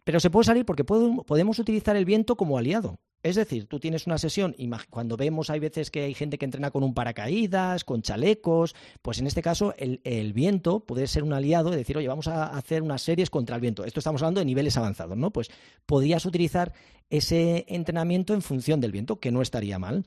Pero 0.04 0.20
se 0.20 0.30
puede 0.30 0.44
salir 0.44 0.64
porque 0.64 0.84
podemos 0.84 1.58
utilizar 1.58 1.96
el 1.96 2.04
viento 2.04 2.36
como 2.36 2.56
aliado. 2.56 3.00
Es 3.26 3.34
decir, 3.34 3.66
tú 3.66 3.80
tienes 3.80 4.06
una 4.06 4.18
sesión, 4.18 4.54
y 4.56 4.70
cuando 4.88 5.16
vemos 5.16 5.50
hay 5.50 5.58
veces 5.58 5.90
que 5.90 6.04
hay 6.04 6.14
gente 6.14 6.38
que 6.38 6.44
entrena 6.44 6.70
con 6.70 6.84
un 6.84 6.94
paracaídas, 6.94 7.82
con 7.82 8.00
chalecos, 8.00 8.76
pues 9.02 9.18
en 9.18 9.26
este 9.26 9.42
caso 9.42 9.74
el, 9.78 10.32
viento 10.32 10.78
puede 10.78 11.08
ser 11.08 11.24
un 11.24 11.32
aliado 11.32 11.70
de 11.70 11.78
decir, 11.78 11.98
oye, 11.98 12.06
vamos 12.06 12.28
a 12.28 12.46
hacer 12.56 12.82
unas 12.82 13.02
series 13.02 13.28
contra 13.28 13.56
el 13.56 13.62
viento. 13.62 13.84
Esto 13.84 13.98
estamos 13.98 14.22
hablando 14.22 14.38
de 14.38 14.44
niveles 14.44 14.76
avanzados, 14.76 15.16
¿no? 15.16 15.32
Pues 15.32 15.50
podrías 15.86 16.24
utilizar 16.24 16.72
ese 17.10 17.64
entrenamiento 17.66 18.32
en 18.32 18.42
función 18.42 18.80
del 18.80 18.92
viento, 18.92 19.18
que 19.18 19.32
no 19.32 19.42
estaría 19.42 19.80
mal. 19.80 20.04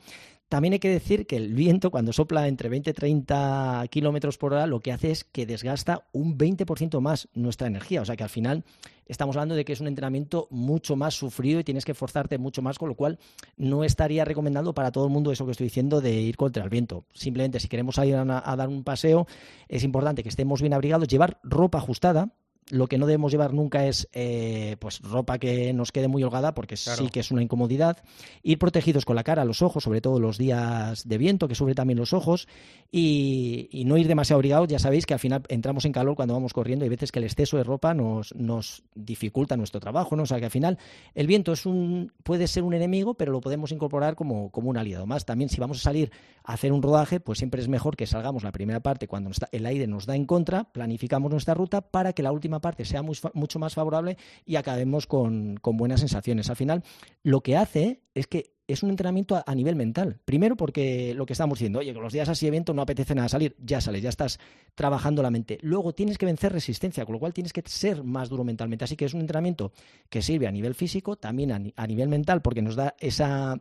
También 0.50 0.74
hay 0.74 0.80
que 0.80 0.90
decir 0.90 1.28
que 1.28 1.38
el 1.38 1.54
viento, 1.54 1.92
cuando 1.92 2.12
sopla 2.12 2.48
entre 2.48 2.70
20 2.70 2.90
y 2.90 2.94
30 2.94 3.86
kilómetros 3.92 4.40
por 4.40 4.54
hora, 4.54 4.66
lo 4.66 4.80
que 4.80 4.92
hace 4.92 5.12
es 5.12 5.24
que 5.24 5.46
desgasta 5.46 6.08
un 6.12 6.40
20% 6.40 7.00
más 7.02 7.30
nuestra 7.36 7.68
energía. 7.68 8.02
O 8.02 8.06
sea 8.06 8.16
que 8.16 8.24
al 8.24 8.30
final 8.30 8.64
estamos 9.06 9.36
hablando 9.36 9.54
de 9.54 9.64
que 9.64 9.74
es 9.74 9.80
un 9.80 9.88
entrenamiento 9.88 10.48
mucho 10.50 10.96
más 10.96 11.14
sufrido 11.14 11.60
y 11.60 11.64
tienes 11.64 11.86
que 11.86 11.92
esforzarte 11.92 12.40
mucho 12.40 12.64
más, 12.64 12.80
con 12.80 12.90
lo 12.90 12.96
cual 12.96 13.20
no 13.58 13.84
estaría 13.84 14.26
recomendando 14.26 14.74
para 14.74 14.92
todo 14.92 15.06
el 15.06 15.12
mundo 15.12 15.32
eso 15.32 15.46
que 15.46 15.52
estoy 15.52 15.66
diciendo 15.66 16.02
de 16.02 16.14
ir 16.14 16.36
contra 16.36 16.64
el 16.64 16.70
viento. 16.72 17.06
Simplemente, 17.14 17.60
si 17.60 17.68
queremos 17.68 17.96
salir 17.96 18.16
a, 18.16 18.44
a 18.44 18.56
dar 18.56 18.70
un 18.70 18.84
paseo, 18.84 19.28
es 19.68 19.84
importante 19.84 20.24
que 20.24 20.30
estemos 20.30 20.62
bien 20.62 20.74
abrigados, 20.74 21.08
llevar 21.08 21.40
ropa 21.44 21.78
ajustada, 21.78 22.34
lo 22.70 22.88
que 22.88 22.98
no 22.98 23.06
debemos 23.06 23.32
llevar 23.32 23.54
nunca 23.54 23.86
es 23.86 24.08
eh, 24.14 24.76
pues 24.80 25.02
ropa 25.02 25.38
que 25.40 25.74
nos 25.74 25.92
quede 25.92 26.08
muy 26.08 26.24
holgada, 26.24 26.54
porque 26.54 26.78
sí 26.78 27.10
que 27.10 27.20
es 27.20 27.32
una 27.32 27.42
incomodidad. 27.42 27.98
Ir 28.44 28.60
protegidos 28.60 29.06
con 29.06 29.16
la 29.16 29.24
cara, 29.24 29.46
los 29.46 29.62
ojos, 29.62 29.84
sobre 29.84 30.02
todo 30.02 30.20
los 30.20 30.38
días 30.38 31.08
de 31.08 31.18
viento, 31.18 31.48
que 31.48 31.56
sube 31.56 31.76
también 31.76 31.98
los 31.98 32.14
ojos, 32.14 32.48
y, 32.92 33.70
no 33.86 33.98
ir 33.98 34.08
demasiado 34.08 34.38
abrigados. 34.38 34.68
Ya 34.68 34.80
sabéis 34.80 35.06
que 35.06 35.14
al 35.14 35.20
final 35.20 35.44
entramos 35.48 35.86
en 35.86 35.92
calor 35.92 36.16
cuando 36.16 36.34
vamos 36.34 36.54
corriendo 36.54 36.86
y 36.86 36.90
veces 36.90 37.12
que 37.12 37.20
el 37.20 37.26
exceso 37.26 37.58
de 37.58 37.64
ropa 37.64 37.94
nos, 37.94 38.36
nos 38.36 38.84
dificulta 38.94 39.58
nuestro 39.58 39.80
trabajo, 39.80 40.16
¿no? 40.16 40.24
O 40.24 40.26
sea 40.28 40.40
que 40.40 40.46
al 40.46 40.52
final 40.52 40.78
el 41.16 41.26
viento 41.26 41.54
es 41.54 41.66
un, 41.66 42.12
puede 42.24 42.48
ser 42.48 42.64
un 42.64 42.74
enemigo, 42.74 43.16
pero 43.16 43.32
lo 43.32 43.42
podemos 43.42 43.72
incorporar 43.72 44.16
como, 44.16 44.52
como 44.52 44.70
un 44.70 44.78
aliado. 44.78 45.08
Más 45.08 45.26
también 45.26 45.50
si 45.50 45.60
vamos 45.60 45.80
a 45.80 45.82
salir 45.82 46.12
a 46.44 46.54
hacer 46.54 46.72
un 46.72 46.84
rodaje, 46.84 47.20
pues 47.20 47.40
siempre 47.40 47.62
es 47.62 47.68
mejor 47.68 47.96
que 47.96 48.06
salgamos 48.06 48.44
la 48.44 48.52
primera 48.52 48.80
parte 48.80 49.08
cuando 49.08 49.32
el 49.52 49.66
aire 49.66 49.88
nos 49.88 50.06
da 50.06 50.16
en 50.16 50.26
contra, 50.26 50.66
planificamos 50.66 51.32
nuestra 51.32 51.54
ruta 51.54 51.82
para 51.82 52.14
que 52.14 52.24
la 52.24 52.32
última 52.32 52.59
parte 52.62 52.86
sea 52.86 53.02
mucho 53.02 53.60
más 53.60 53.74
favorable 53.74 54.18
y 54.46 54.56
acabemos 54.56 55.08
con, 55.08 55.60
buenas 55.64 56.00
sensaciones. 56.00 56.50
Al 56.50 56.56
final, 56.56 56.84
lo 57.24 57.42
que 57.42 57.58
hace 57.58 58.02
es 58.14 58.28
que 58.28 58.54
es 58.68 58.84
un 58.84 58.92
entrenamiento 58.92 59.42
a, 59.44 59.56
nivel 59.56 59.76
mental. 59.76 60.20
Primero 60.26 60.56
porque 60.56 61.14
lo 61.16 61.26
que 61.26 61.34
estamos 61.34 61.58
diciendo, 61.58 61.80
oye, 61.80 61.94
con 61.94 62.04
los 62.04 62.14
días 62.14 62.30
así 62.30 62.46
de 62.46 62.52
viento 62.52 62.74
no 62.74 62.84
apetece 62.84 63.16
nada 63.16 63.28
salir, 63.28 63.56
ya 63.60 63.82
sales, 63.82 64.04
ya 64.04 64.10
estás 64.10 64.40
trabajando 64.76 65.24
la 65.24 65.32
mente. 65.32 65.58
Luego 65.62 65.94
tienes 65.94 66.20
que 66.20 66.28
vencer 66.28 66.54
resistencia, 66.54 67.04
con 67.06 67.14
lo 67.14 67.20
cual 67.20 67.34
tienes 67.34 67.52
que 67.52 67.64
ser 67.66 68.04
más 68.04 68.30
duro 68.30 68.44
mentalmente. 68.44 68.86
Así 68.86 68.96
que 68.96 69.06
es 69.06 69.14
un 69.14 69.22
entrenamiento 69.22 69.72
que 70.10 70.22
sirve 70.22 70.48
a 70.48 70.52
nivel 70.52 70.76
físico, 70.76 71.16
también 71.16 71.74
a 71.76 71.88
nivel 71.88 72.10
mental, 72.10 72.42
porque 72.42 72.62
nos 72.62 72.76
da 72.76 72.96
esa 73.00 73.60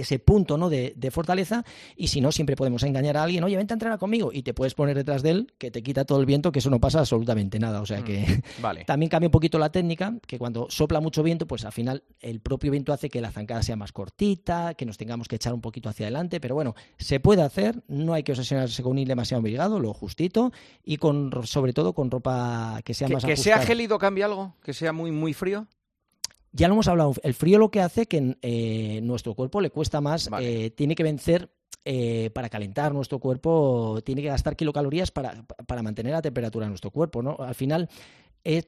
ese 0.00 0.18
punto 0.18 0.58
¿no? 0.58 0.68
de, 0.68 1.10
fortaleza 1.10 1.64
y 1.96 2.08
si 2.08 2.20
no, 2.20 2.32
siempre 2.32 2.56
podemos 2.56 2.82
engañar 2.82 3.16
a 3.16 3.24
alguien, 3.24 3.42
oye, 3.44 3.56
vente 3.56 3.72
a 3.72 3.76
entrenar 3.76 3.98
conmigo 3.98 4.30
y 4.32 4.42
te 4.42 4.54
puedes 4.54 4.74
poner 4.74 4.96
detrás 4.96 5.22
de 5.22 5.30
él, 5.30 5.52
que 5.58 5.70
te 5.70 5.82
quita 5.82 6.04
todo 6.04 6.20
el 6.20 6.26
viento, 6.26 6.52
que 6.52 6.60
eso 6.60 6.70
no 6.70 6.80
pasa 6.80 7.00
absolutamente 7.00 7.58
nada. 7.58 7.80
O 7.80 7.86
sea 7.86 8.02
que 8.02 8.20
mm, 8.62 8.84
también 8.86 9.10
cambia 9.10 9.28
un 9.28 9.32
poquito 9.32 9.58
la 9.58 9.70
técnica, 9.70 10.14
que 10.26 10.38
cuando 10.38 10.66
sopla 10.70 11.00
mucho 11.00 11.22
viento, 11.22 11.46
pues 11.46 11.64
al 11.64 11.72
final 11.72 12.04
el 12.20 12.40
propio 12.40 12.70
viento 12.70 12.92
hace 12.92 13.08
que 13.08 13.20
la 13.20 13.30
zancada 13.30 13.62
sea 13.62 13.76
más 13.76 13.92
cortita, 13.92 14.74
que 14.74 14.86
nos 14.86 14.96
tengamos 14.96 15.28
que 15.28 15.36
echar 15.36 15.52
un 15.52 15.60
poquito 15.60 15.88
hacia 15.88 16.06
adelante, 16.06 16.40
pero 16.40 16.54
bueno, 16.54 16.74
se 16.98 17.20
puede 17.20 17.42
hacer, 17.42 17.82
no 17.88 18.14
hay 18.14 18.22
que 18.22 18.32
obsesionarse 18.32 18.82
con 18.82 18.98
ir 18.98 19.08
demasiado 19.08 19.40
obligado, 19.40 19.80
lo 19.80 19.92
justito 19.92 20.52
y 20.84 20.96
con 20.96 21.30
sobre 21.44 21.72
todo 21.72 21.92
con 21.92 22.10
ropa 22.10 22.80
que 22.84 22.94
sea 22.94 23.08
más 23.08 23.24
¿Que 23.24 23.36
sea 23.36 23.58
gélido 23.58 23.98
cambia 23.98 24.26
algo? 24.26 24.54
¿Que 24.62 24.72
sea 24.72 24.92
muy, 24.92 25.10
muy 25.10 25.34
frío? 25.34 25.66
Ya 26.52 26.66
lo 26.66 26.74
hemos 26.74 26.88
hablado, 26.88 27.14
el 27.22 27.34
frío 27.34 27.58
lo 27.58 27.70
que 27.70 27.80
hace 27.80 28.06
que 28.06 28.36
eh, 28.42 29.00
nuestro 29.02 29.34
cuerpo 29.34 29.60
le 29.60 29.70
cuesta 29.70 30.00
más, 30.00 30.28
eh, 30.40 30.70
tiene 30.70 30.96
que 30.96 31.04
vencer 31.04 31.48
eh, 31.84 32.30
para 32.34 32.48
calentar 32.48 32.92
nuestro 32.92 33.20
cuerpo, 33.20 34.00
tiene 34.04 34.20
que 34.20 34.28
gastar 34.28 34.56
kilocalorías 34.56 35.12
para, 35.12 35.44
para, 35.66 35.82
mantener 35.82 36.12
la 36.12 36.22
temperatura 36.22 36.66
de 36.66 36.70
nuestro 36.70 36.90
cuerpo. 36.90 37.22
¿no? 37.22 37.36
Al 37.38 37.54
final, 37.54 37.88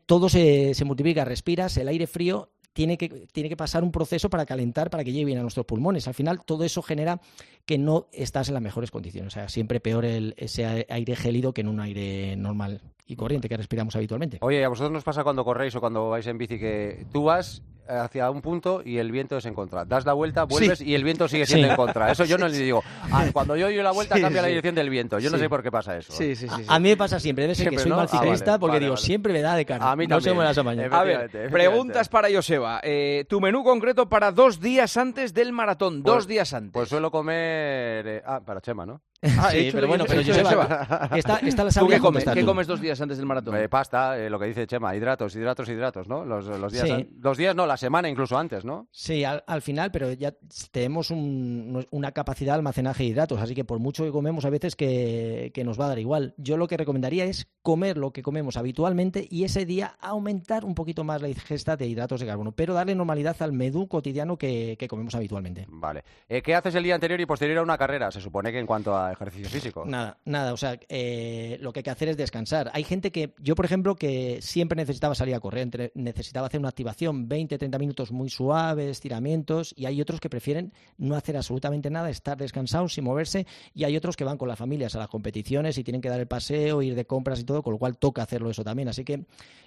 todo 0.06 0.28
se, 0.28 0.74
se, 0.74 0.84
multiplica, 0.84 1.24
respiras, 1.24 1.76
el 1.76 1.88
aire 1.88 2.06
frío 2.06 2.50
tiene 2.72 2.96
que, 2.96 3.26
tiene 3.32 3.48
que 3.48 3.56
pasar 3.56 3.82
un 3.82 3.92
proceso 3.92 4.30
para 4.30 4.46
calentar, 4.46 4.88
para 4.88 5.04
que 5.04 5.12
llegue 5.12 5.26
bien 5.26 5.38
a 5.38 5.42
nuestros 5.42 5.66
pulmones. 5.66 6.06
Al 6.08 6.14
final, 6.14 6.44
todo 6.44 6.64
eso 6.64 6.82
genera 6.82 7.20
que 7.66 7.78
no 7.78 8.06
estás 8.12 8.48
en 8.48 8.54
las 8.54 8.62
mejores 8.62 8.90
condiciones. 8.90 9.32
O 9.32 9.34
sea, 9.34 9.48
siempre 9.48 9.80
peor 9.80 10.04
el, 10.04 10.34
ese 10.36 10.86
aire 10.88 11.16
gélido 11.16 11.52
que 11.52 11.62
en 11.62 11.68
un 11.68 11.80
aire 11.80 12.36
normal 12.36 12.80
y 13.06 13.16
corriente 13.16 13.48
que 13.48 13.56
respiramos 13.56 13.96
habitualmente. 13.96 14.38
Oye, 14.40 14.64
¿a 14.64 14.68
vosotros 14.68 14.92
nos 14.92 15.04
pasa 15.04 15.24
cuando 15.24 15.44
corréis 15.44 15.74
o 15.74 15.80
cuando 15.80 16.08
vais 16.08 16.26
en 16.26 16.38
bici 16.38 16.58
que 16.58 17.06
tú 17.12 17.24
vas 17.24 17.62
hacia 17.88 18.30
un 18.30 18.40
punto 18.40 18.82
y 18.84 18.98
el 18.98 19.10
viento 19.12 19.36
es 19.36 19.46
en 19.46 19.54
contra. 19.54 19.84
Das 19.84 20.04
la 20.04 20.12
vuelta, 20.12 20.44
vuelves 20.44 20.80
y 20.80 20.94
el 20.94 21.04
viento 21.04 21.28
sigue 21.28 21.46
siendo 21.46 21.68
en 21.68 21.76
contra. 21.76 22.10
Eso 22.10 22.24
yo 22.24 22.38
no 22.38 22.48
le 22.48 22.56
digo. 22.56 22.82
Ah, 23.10 23.26
cuando 23.32 23.56
yo 23.56 23.66
doy 23.66 23.76
la 23.76 23.90
vuelta 23.90 24.20
cambia 24.20 24.42
la 24.42 24.48
dirección 24.48 24.74
del 24.74 24.90
viento. 24.90 25.18
Yo 25.18 25.30
no 25.30 25.38
sé 25.38 25.48
por 25.48 25.62
qué 25.62 25.70
pasa 25.70 25.96
eso. 25.96 26.12
Sí, 26.12 26.36
sí, 26.36 26.48
sí. 26.48 26.64
A, 26.66 26.78
mí 26.78 26.90
me 26.90 26.96
pasa 26.96 27.18
siempre. 27.20 27.42
Debe 27.44 27.54
ser 27.54 27.70
que 27.70 27.78
soy 27.78 27.90
mal 27.90 28.00
ah, 28.00 28.08
ciclista 28.08 28.58
porque 28.58 28.80
digo, 28.80 28.96
siempre 28.96 29.32
me 29.32 29.42
da 29.42 29.54
de 29.54 29.64
cara. 29.64 29.90
A 29.90 29.96
mí 29.96 30.06
no 30.06 30.20
sé 30.20 30.32
me 30.34 30.44
A 30.44 31.02
ver, 31.02 31.50
preguntas 31.50 32.08
para 32.08 32.28
Joseba. 32.32 32.80
Eh, 32.82 33.24
tu 33.28 33.40
menú 33.40 33.64
concreto 33.64 34.08
para 34.08 34.32
dos 34.32 34.60
días 34.60 34.96
antes 34.96 35.34
del 35.34 35.52
maratón. 35.52 36.02
dos 36.02 36.14
pues, 36.14 36.26
días 36.26 36.52
antes. 36.52 36.72
Pues 36.72 36.88
suelo 36.88 37.10
comer... 37.10 38.06
Eh, 38.06 38.22
ah, 38.24 38.40
para 38.44 38.60
Chema, 38.60 38.86
¿no? 38.86 39.00
Ah, 39.38 39.50
sí, 39.52 39.70
pero 39.72 39.86
bueno, 39.86 40.04
pero 40.06 40.22
Joseba, 40.24 41.08
está, 41.16 41.38
está 41.38 41.64
la 41.64 41.70
¿Tú 41.70 41.86
qué 41.86 42.00
comes? 42.00 42.24
¿Qué 42.24 42.44
comes 42.44 42.66
dos 42.66 42.80
días 42.80 43.00
antes 43.00 43.18
del 43.18 43.26
maratón? 43.26 43.56
Eh, 43.56 43.68
pasta, 43.68 44.16
lo 44.28 44.38
que 44.38 44.46
dice 44.46 44.66
Chema, 44.66 44.96
hidratos, 44.96 45.36
hidratos, 45.36 45.68
hidratos, 45.68 46.08
¿no? 46.08 46.24
Los, 46.24 46.46
los 46.46 46.72
días, 46.72 47.06
los 47.20 47.38
días 47.38 47.54
no, 47.54 47.66
la 47.66 47.76
semana 47.76 48.08
incluso 48.08 48.36
antes, 48.36 48.64
¿no? 48.64 48.88
Sí, 48.90 49.22
al, 49.24 49.62
final, 49.62 49.92
pero 49.92 50.12
ya 50.12 50.34
tenemos 50.72 51.12
una 51.12 52.12
capacidad 52.12 52.54
de 52.54 52.56
almacenaje 52.56 53.04
de 53.04 53.10
hidratos, 53.10 53.40
así 53.40 53.54
que 53.54 53.64
por 53.64 53.78
mucho 53.78 54.04
que 54.04 54.10
comemos 54.10 54.44
a 54.44 54.50
veces 54.50 54.74
que, 54.74 55.52
nos 55.64 55.78
va 55.80 55.84
a 55.84 55.88
dar 55.88 55.98
igual. 56.00 56.34
Yo 56.38 56.56
lo 56.56 56.66
que 56.66 56.76
recomendaría 56.76 57.24
es 57.24 57.46
comer 57.62 57.98
lo 57.98 58.12
que 58.12 58.22
comemos 58.22 58.56
habitualmente 58.56 59.28
y 59.30 59.44
ese 59.44 59.64
día 59.64 59.96
aumentar 60.00 60.64
un 60.64 60.74
poquito 60.74 61.04
más 61.04 61.22
la 61.22 61.28
ingesta 61.28 61.76
de 61.76 61.86
hidratos 61.86 62.20
de 62.20 62.26
carbono, 62.26 62.50
pero 62.50 62.74
darle 62.74 62.96
normalidad 62.96 63.36
al 63.40 63.52
menú 63.52 63.86
cotidiano 63.86 64.36
que, 64.36 64.76
comemos 64.90 65.14
habitualmente. 65.14 65.66
Vale. 65.68 66.02
Eh, 66.28 66.42
¿Qué 66.42 66.56
haces 66.56 66.74
el 66.74 66.82
día 66.82 66.96
anterior 66.96 67.20
y 67.20 67.26
posterior 67.26 67.58
a 67.58 67.62
una 67.62 67.78
carrera? 67.78 68.10
Se 68.10 68.20
supone 68.20 68.50
que 68.50 68.58
en 68.58 68.66
cuanto 68.66 68.96
a 68.96 69.11
ejercicio 69.12 69.48
físico. 69.48 69.84
Nada, 69.86 70.18
nada. 70.24 70.52
O 70.52 70.56
sea, 70.56 70.78
eh, 70.88 71.58
lo 71.60 71.72
que 71.72 71.80
hay 71.80 71.84
que 71.84 71.90
hacer 71.90 72.08
es 72.08 72.16
descansar. 72.16 72.70
Hay 72.74 72.84
gente 72.84 73.12
que, 73.12 73.34
yo 73.38 73.54
por 73.54 73.64
ejemplo, 73.64 73.96
que 73.96 74.40
siempre 74.42 74.76
necesitaba 74.76 75.14
salir 75.14 75.34
a 75.34 75.40
correr, 75.40 75.92
necesitaba 75.94 76.46
hacer 76.46 76.60
una 76.60 76.68
activación 76.68 77.28
20, 77.28 77.58
30 77.58 77.78
minutos 77.78 78.12
muy 78.12 78.30
suaves 78.30 78.90
estiramientos 78.90 79.74
y 79.76 79.86
hay 79.86 80.00
otros 80.00 80.20
que 80.20 80.28
prefieren 80.28 80.72
no 80.98 81.16
hacer 81.16 81.36
absolutamente 81.36 81.90
nada, 81.90 82.10
estar 82.10 82.36
descansados 82.36 82.94
sin 82.94 83.04
moverse 83.04 83.46
y 83.74 83.84
hay 83.84 83.96
otros 83.96 84.16
que 84.16 84.24
van 84.24 84.38
con 84.38 84.48
las 84.48 84.58
familias 84.58 84.94
a 84.94 84.98
las 84.98 85.08
competiciones 85.08 85.78
y 85.78 85.84
tienen 85.84 86.00
que 86.00 86.08
dar 86.08 86.20
el 86.20 86.26
paseo, 86.26 86.82
ir 86.82 86.94
de 86.94 87.06
compras 87.06 87.40
y 87.40 87.44
todo, 87.44 87.62
con 87.62 87.72
lo 87.72 87.78
cual 87.78 87.98
toca 87.98 88.22
hacerlo 88.22 88.50
eso 88.50 88.64
también. 88.64 88.88
Así 88.88 89.04
que 89.04 89.24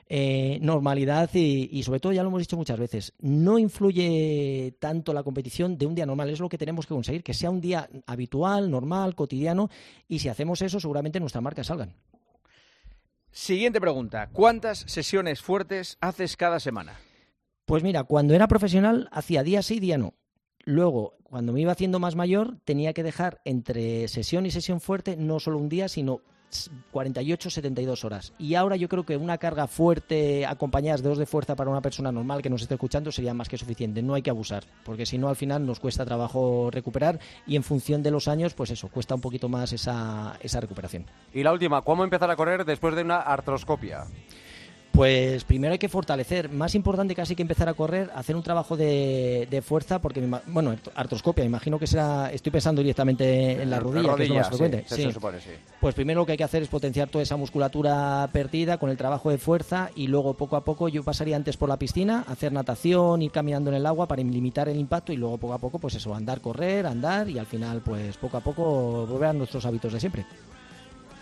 eh, 0.07 0.59
normalidad 0.61 1.29
y, 1.33 1.81
sobre 1.83 1.99
todo, 1.99 2.13
ya 2.13 2.21
lo 2.21 2.29
hemos 2.29 2.41
dicho 2.41 2.57
muchas 2.57 2.79
veces, 2.79 3.13
no 3.19 3.57
influye 3.57 4.75
tanto 4.79 5.13
la 5.13 5.23
competición 5.23 5.79
de 5.79 5.87
un 5.87 5.95
día 5.95 6.05
normal, 6.05 6.29
es 6.29 6.39
lo 6.39 6.47
que 6.47 6.59
tenemos 6.59 6.85
que 6.85 6.93
conseguir, 6.93 7.23
que 7.23 7.33
sea 7.33 7.49
un 7.49 7.59
día 7.59 7.89
habitual, 8.05 8.69
normal, 8.69 9.15
cotidiano 9.15 9.34
y 10.07 10.19
si 10.19 10.29
hacemos 10.29 10.61
eso 10.61 10.79
seguramente 10.79 11.19
nuestras 11.19 11.43
marcas 11.43 11.67
salgan. 11.67 11.93
Siguiente 13.31 13.81
pregunta. 13.81 14.29
¿Cuántas 14.31 14.79
sesiones 14.87 15.41
fuertes 15.41 15.97
haces 15.99 16.37
cada 16.37 16.59
semana? 16.59 16.99
Pues 17.65 17.83
mira, 17.83 18.03
cuando 18.03 18.33
era 18.33 18.47
profesional 18.47 19.09
hacía 19.11 19.43
día 19.43 19.61
sí, 19.61 19.79
día 19.79 19.97
no. 19.97 20.13
Luego, 20.63 21.17
cuando 21.23 21.51
me 21.51 21.61
iba 21.61 21.71
haciendo 21.71 21.99
más 21.99 22.15
mayor, 22.15 22.57
tenía 22.63 22.93
que 22.93 23.03
dejar 23.03 23.41
entre 23.43 24.07
sesión 24.07 24.45
y 24.45 24.51
sesión 24.51 24.79
fuerte 24.79 25.17
no 25.17 25.39
solo 25.39 25.57
un 25.57 25.69
día, 25.69 25.89
sino 25.89 26.21
48, 26.91 27.49
72 27.49 28.05
horas. 28.05 28.33
Y 28.37 28.55
ahora 28.55 28.75
yo 28.75 28.89
creo 28.89 29.05
que 29.05 29.17
una 29.17 29.37
carga 29.37 29.67
fuerte 29.67 30.45
acompañada 30.45 30.97
de 30.97 31.09
dos 31.09 31.17
de 31.17 31.25
fuerza 31.25 31.55
para 31.55 31.69
una 31.69 31.81
persona 31.81 32.11
normal 32.11 32.41
que 32.41 32.49
nos 32.49 32.61
esté 32.61 32.75
escuchando 32.75 33.11
sería 33.11 33.33
más 33.33 33.49
que 33.49 33.57
suficiente. 33.57 34.01
No 34.01 34.13
hay 34.13 34.21
que 34.21 34.29
abusar, 34.29 34.65
porque 34.83 35.05
si 35.05 35.17
no 35.17 35.29
al 35.29 35.35
final 35.35 35.65
nos 35.65 35.79
cuesta 35.79 36.05
trabajo 36.05 36.69
recuperar 36.71 37.19
y 37.47 37.55
en 37.55 37.63
función 37.63 38.03
de 38.03 38.11
los 38.11 38.27
años, 38.27 38.53
pues 38.53 38.71
eso, 38.71 38.89
cuesta 38.89 39.15
un 39.15 39.21
poquito 39.21 39.49
más 39.49 39.73
esa, 39.73 40.37
esa 40.41 40.59
recuperación. 40.59 41.05
Y 41.33 41.43
la 41.43 41.51
última, 41.51 41.81
¿cómo 41.81 42.03
empezar 42.03 42.29
a 42.29 42.35
correr 42.35 42.65
después 42.65 42.95
de 42.95 43.01
una 43.01 43.17
artroscopia? 43.17 44.05
Pues 44.95 45.43
primero 45.43 45.73
hay 45.73 45.77
que 45.77 45.89
fortalecer. 45.89 46.49
Más 46.49 46.73
importante 46.73 47.13
casi 47.13 47.35
que 47.35 47.41
empezar 47.41 47.67
a 47.67 47.73
correr, 47.73 48.09
hacer 48.15 48.33
un 48.33 48.43
trabajo 48.43 48.77
de, 48.77 49.61
fuerza, 49.65 49.99
porque, 49.99 50.25
bueno, 50.47 50.73
artroscopia, 50.95 51.43
imagino 51.43 51.77
que 51.77 51.85
será, 51.85 52.31
estoy 52.31 52.51
pensando 52.51 52.81
directamente 52.81 53.61
en 53.61 53.69
la 53.69 53.79
rodilla, 53.81 54.15
que 54.15 54.23
es 54.23 54.29
lo 54.29 54.35
más 54.35 54.47
frecuente. 54.47 54.85
Sí, 54.87 55.11
Supone, 55.11 55.41
sí. 55.41 55.49
Pues 55.81 55.95
primero 55.95 56.21
lo 56.21 56.25
que 56.25 56.31
hay 56.31 56.37
que 56.37 56.45
hacer 56.45 56.63
es 56.63 56.69
potenciar 56.69 57.09
toda 57.09 57.23
esa 57.23 57.35
musculatura 57.35 58.29
perdida 58.31 58.77
con 58.77 58.89
el 58.89 58.95
trabajo 58.95 59.29
de 59.29 59.37
fuerza 59.37 59.89
y 59.95 60.07
luego 60.07 60.35
poco 60.35 60.55
a 60.55 60.63
poco 60.63 60.87
yo 60.87 61.03
pasaría 61.03 61.35
antes 61.35 61.57
por 61.57 61.67
la 61.67 61.77
piscina, 61.77 62.23
hacer 62.27 62.53
natación, 62.53 63.21
ir 63.21 63.31
caminando 63.31 63.69
en 63.71 63.75
el 63.75 63.85
agua 63.85 64.07
para 64.07 64.23
limitar 64.23 64.69
el 64.69 64.79
impacto 64.79 65.11
y 65.11 65.17
luego 65.17 65.37
poco 65.37 65.53
a 65.53 65.59
poco, 65.59 65.77
pues 65.77 65.95
eso, 65.95 66.15
andar, 66.15 66.39
correr, 66.39 66.85
andar 66.85 67.29
y 67.29 67.37
al 67.37 67.45
final, 67.45 67.81
pues 67.81 68.15
poco 68.15 68.37
a 68.37 68.41
poco 68.41 69.05
volver 69.05 69.29
a 69.29 69.33
nuestros 69.33 69.65
hábitos 69.65 69.91
de 69.91 69.99
siempre. 69.99 70.25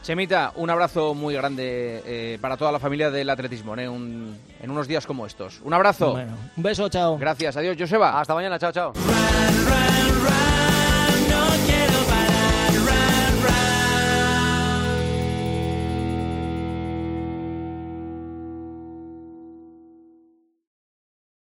Chemita, 0.04 0.52
un 0.56 0.70
abrazo 0.70 1.14
muy 1.14 1.34
grande 1.34 2.04
eh, 2.06 2.38
para 2.42 2.58
toda 2.58 2.74
la 2.74 2.80
familia 2.80 3.10
del 3.10 3.30
atletismo 3.30 3.74
¿eh? 3.78 3.86
en 3.86 4.70
unos 4.70 4.86
días 4.86 5.08
como 5.08 5.26
estos. 5.26 5.62
Un 5.64 5.74
abrazo. 5.74 6.14
un 6.14 6.64
beso, 6.64 6.90
chao. 6.90 7.18
Gracias, 7.18 7.56
adiós, 7.56 7.78
Joseba. 7.80 8.20
Hasta 8.20 8.36
mañana, 8.36 8.60
chao, 8.60 8.74
chao. 8.74 8.94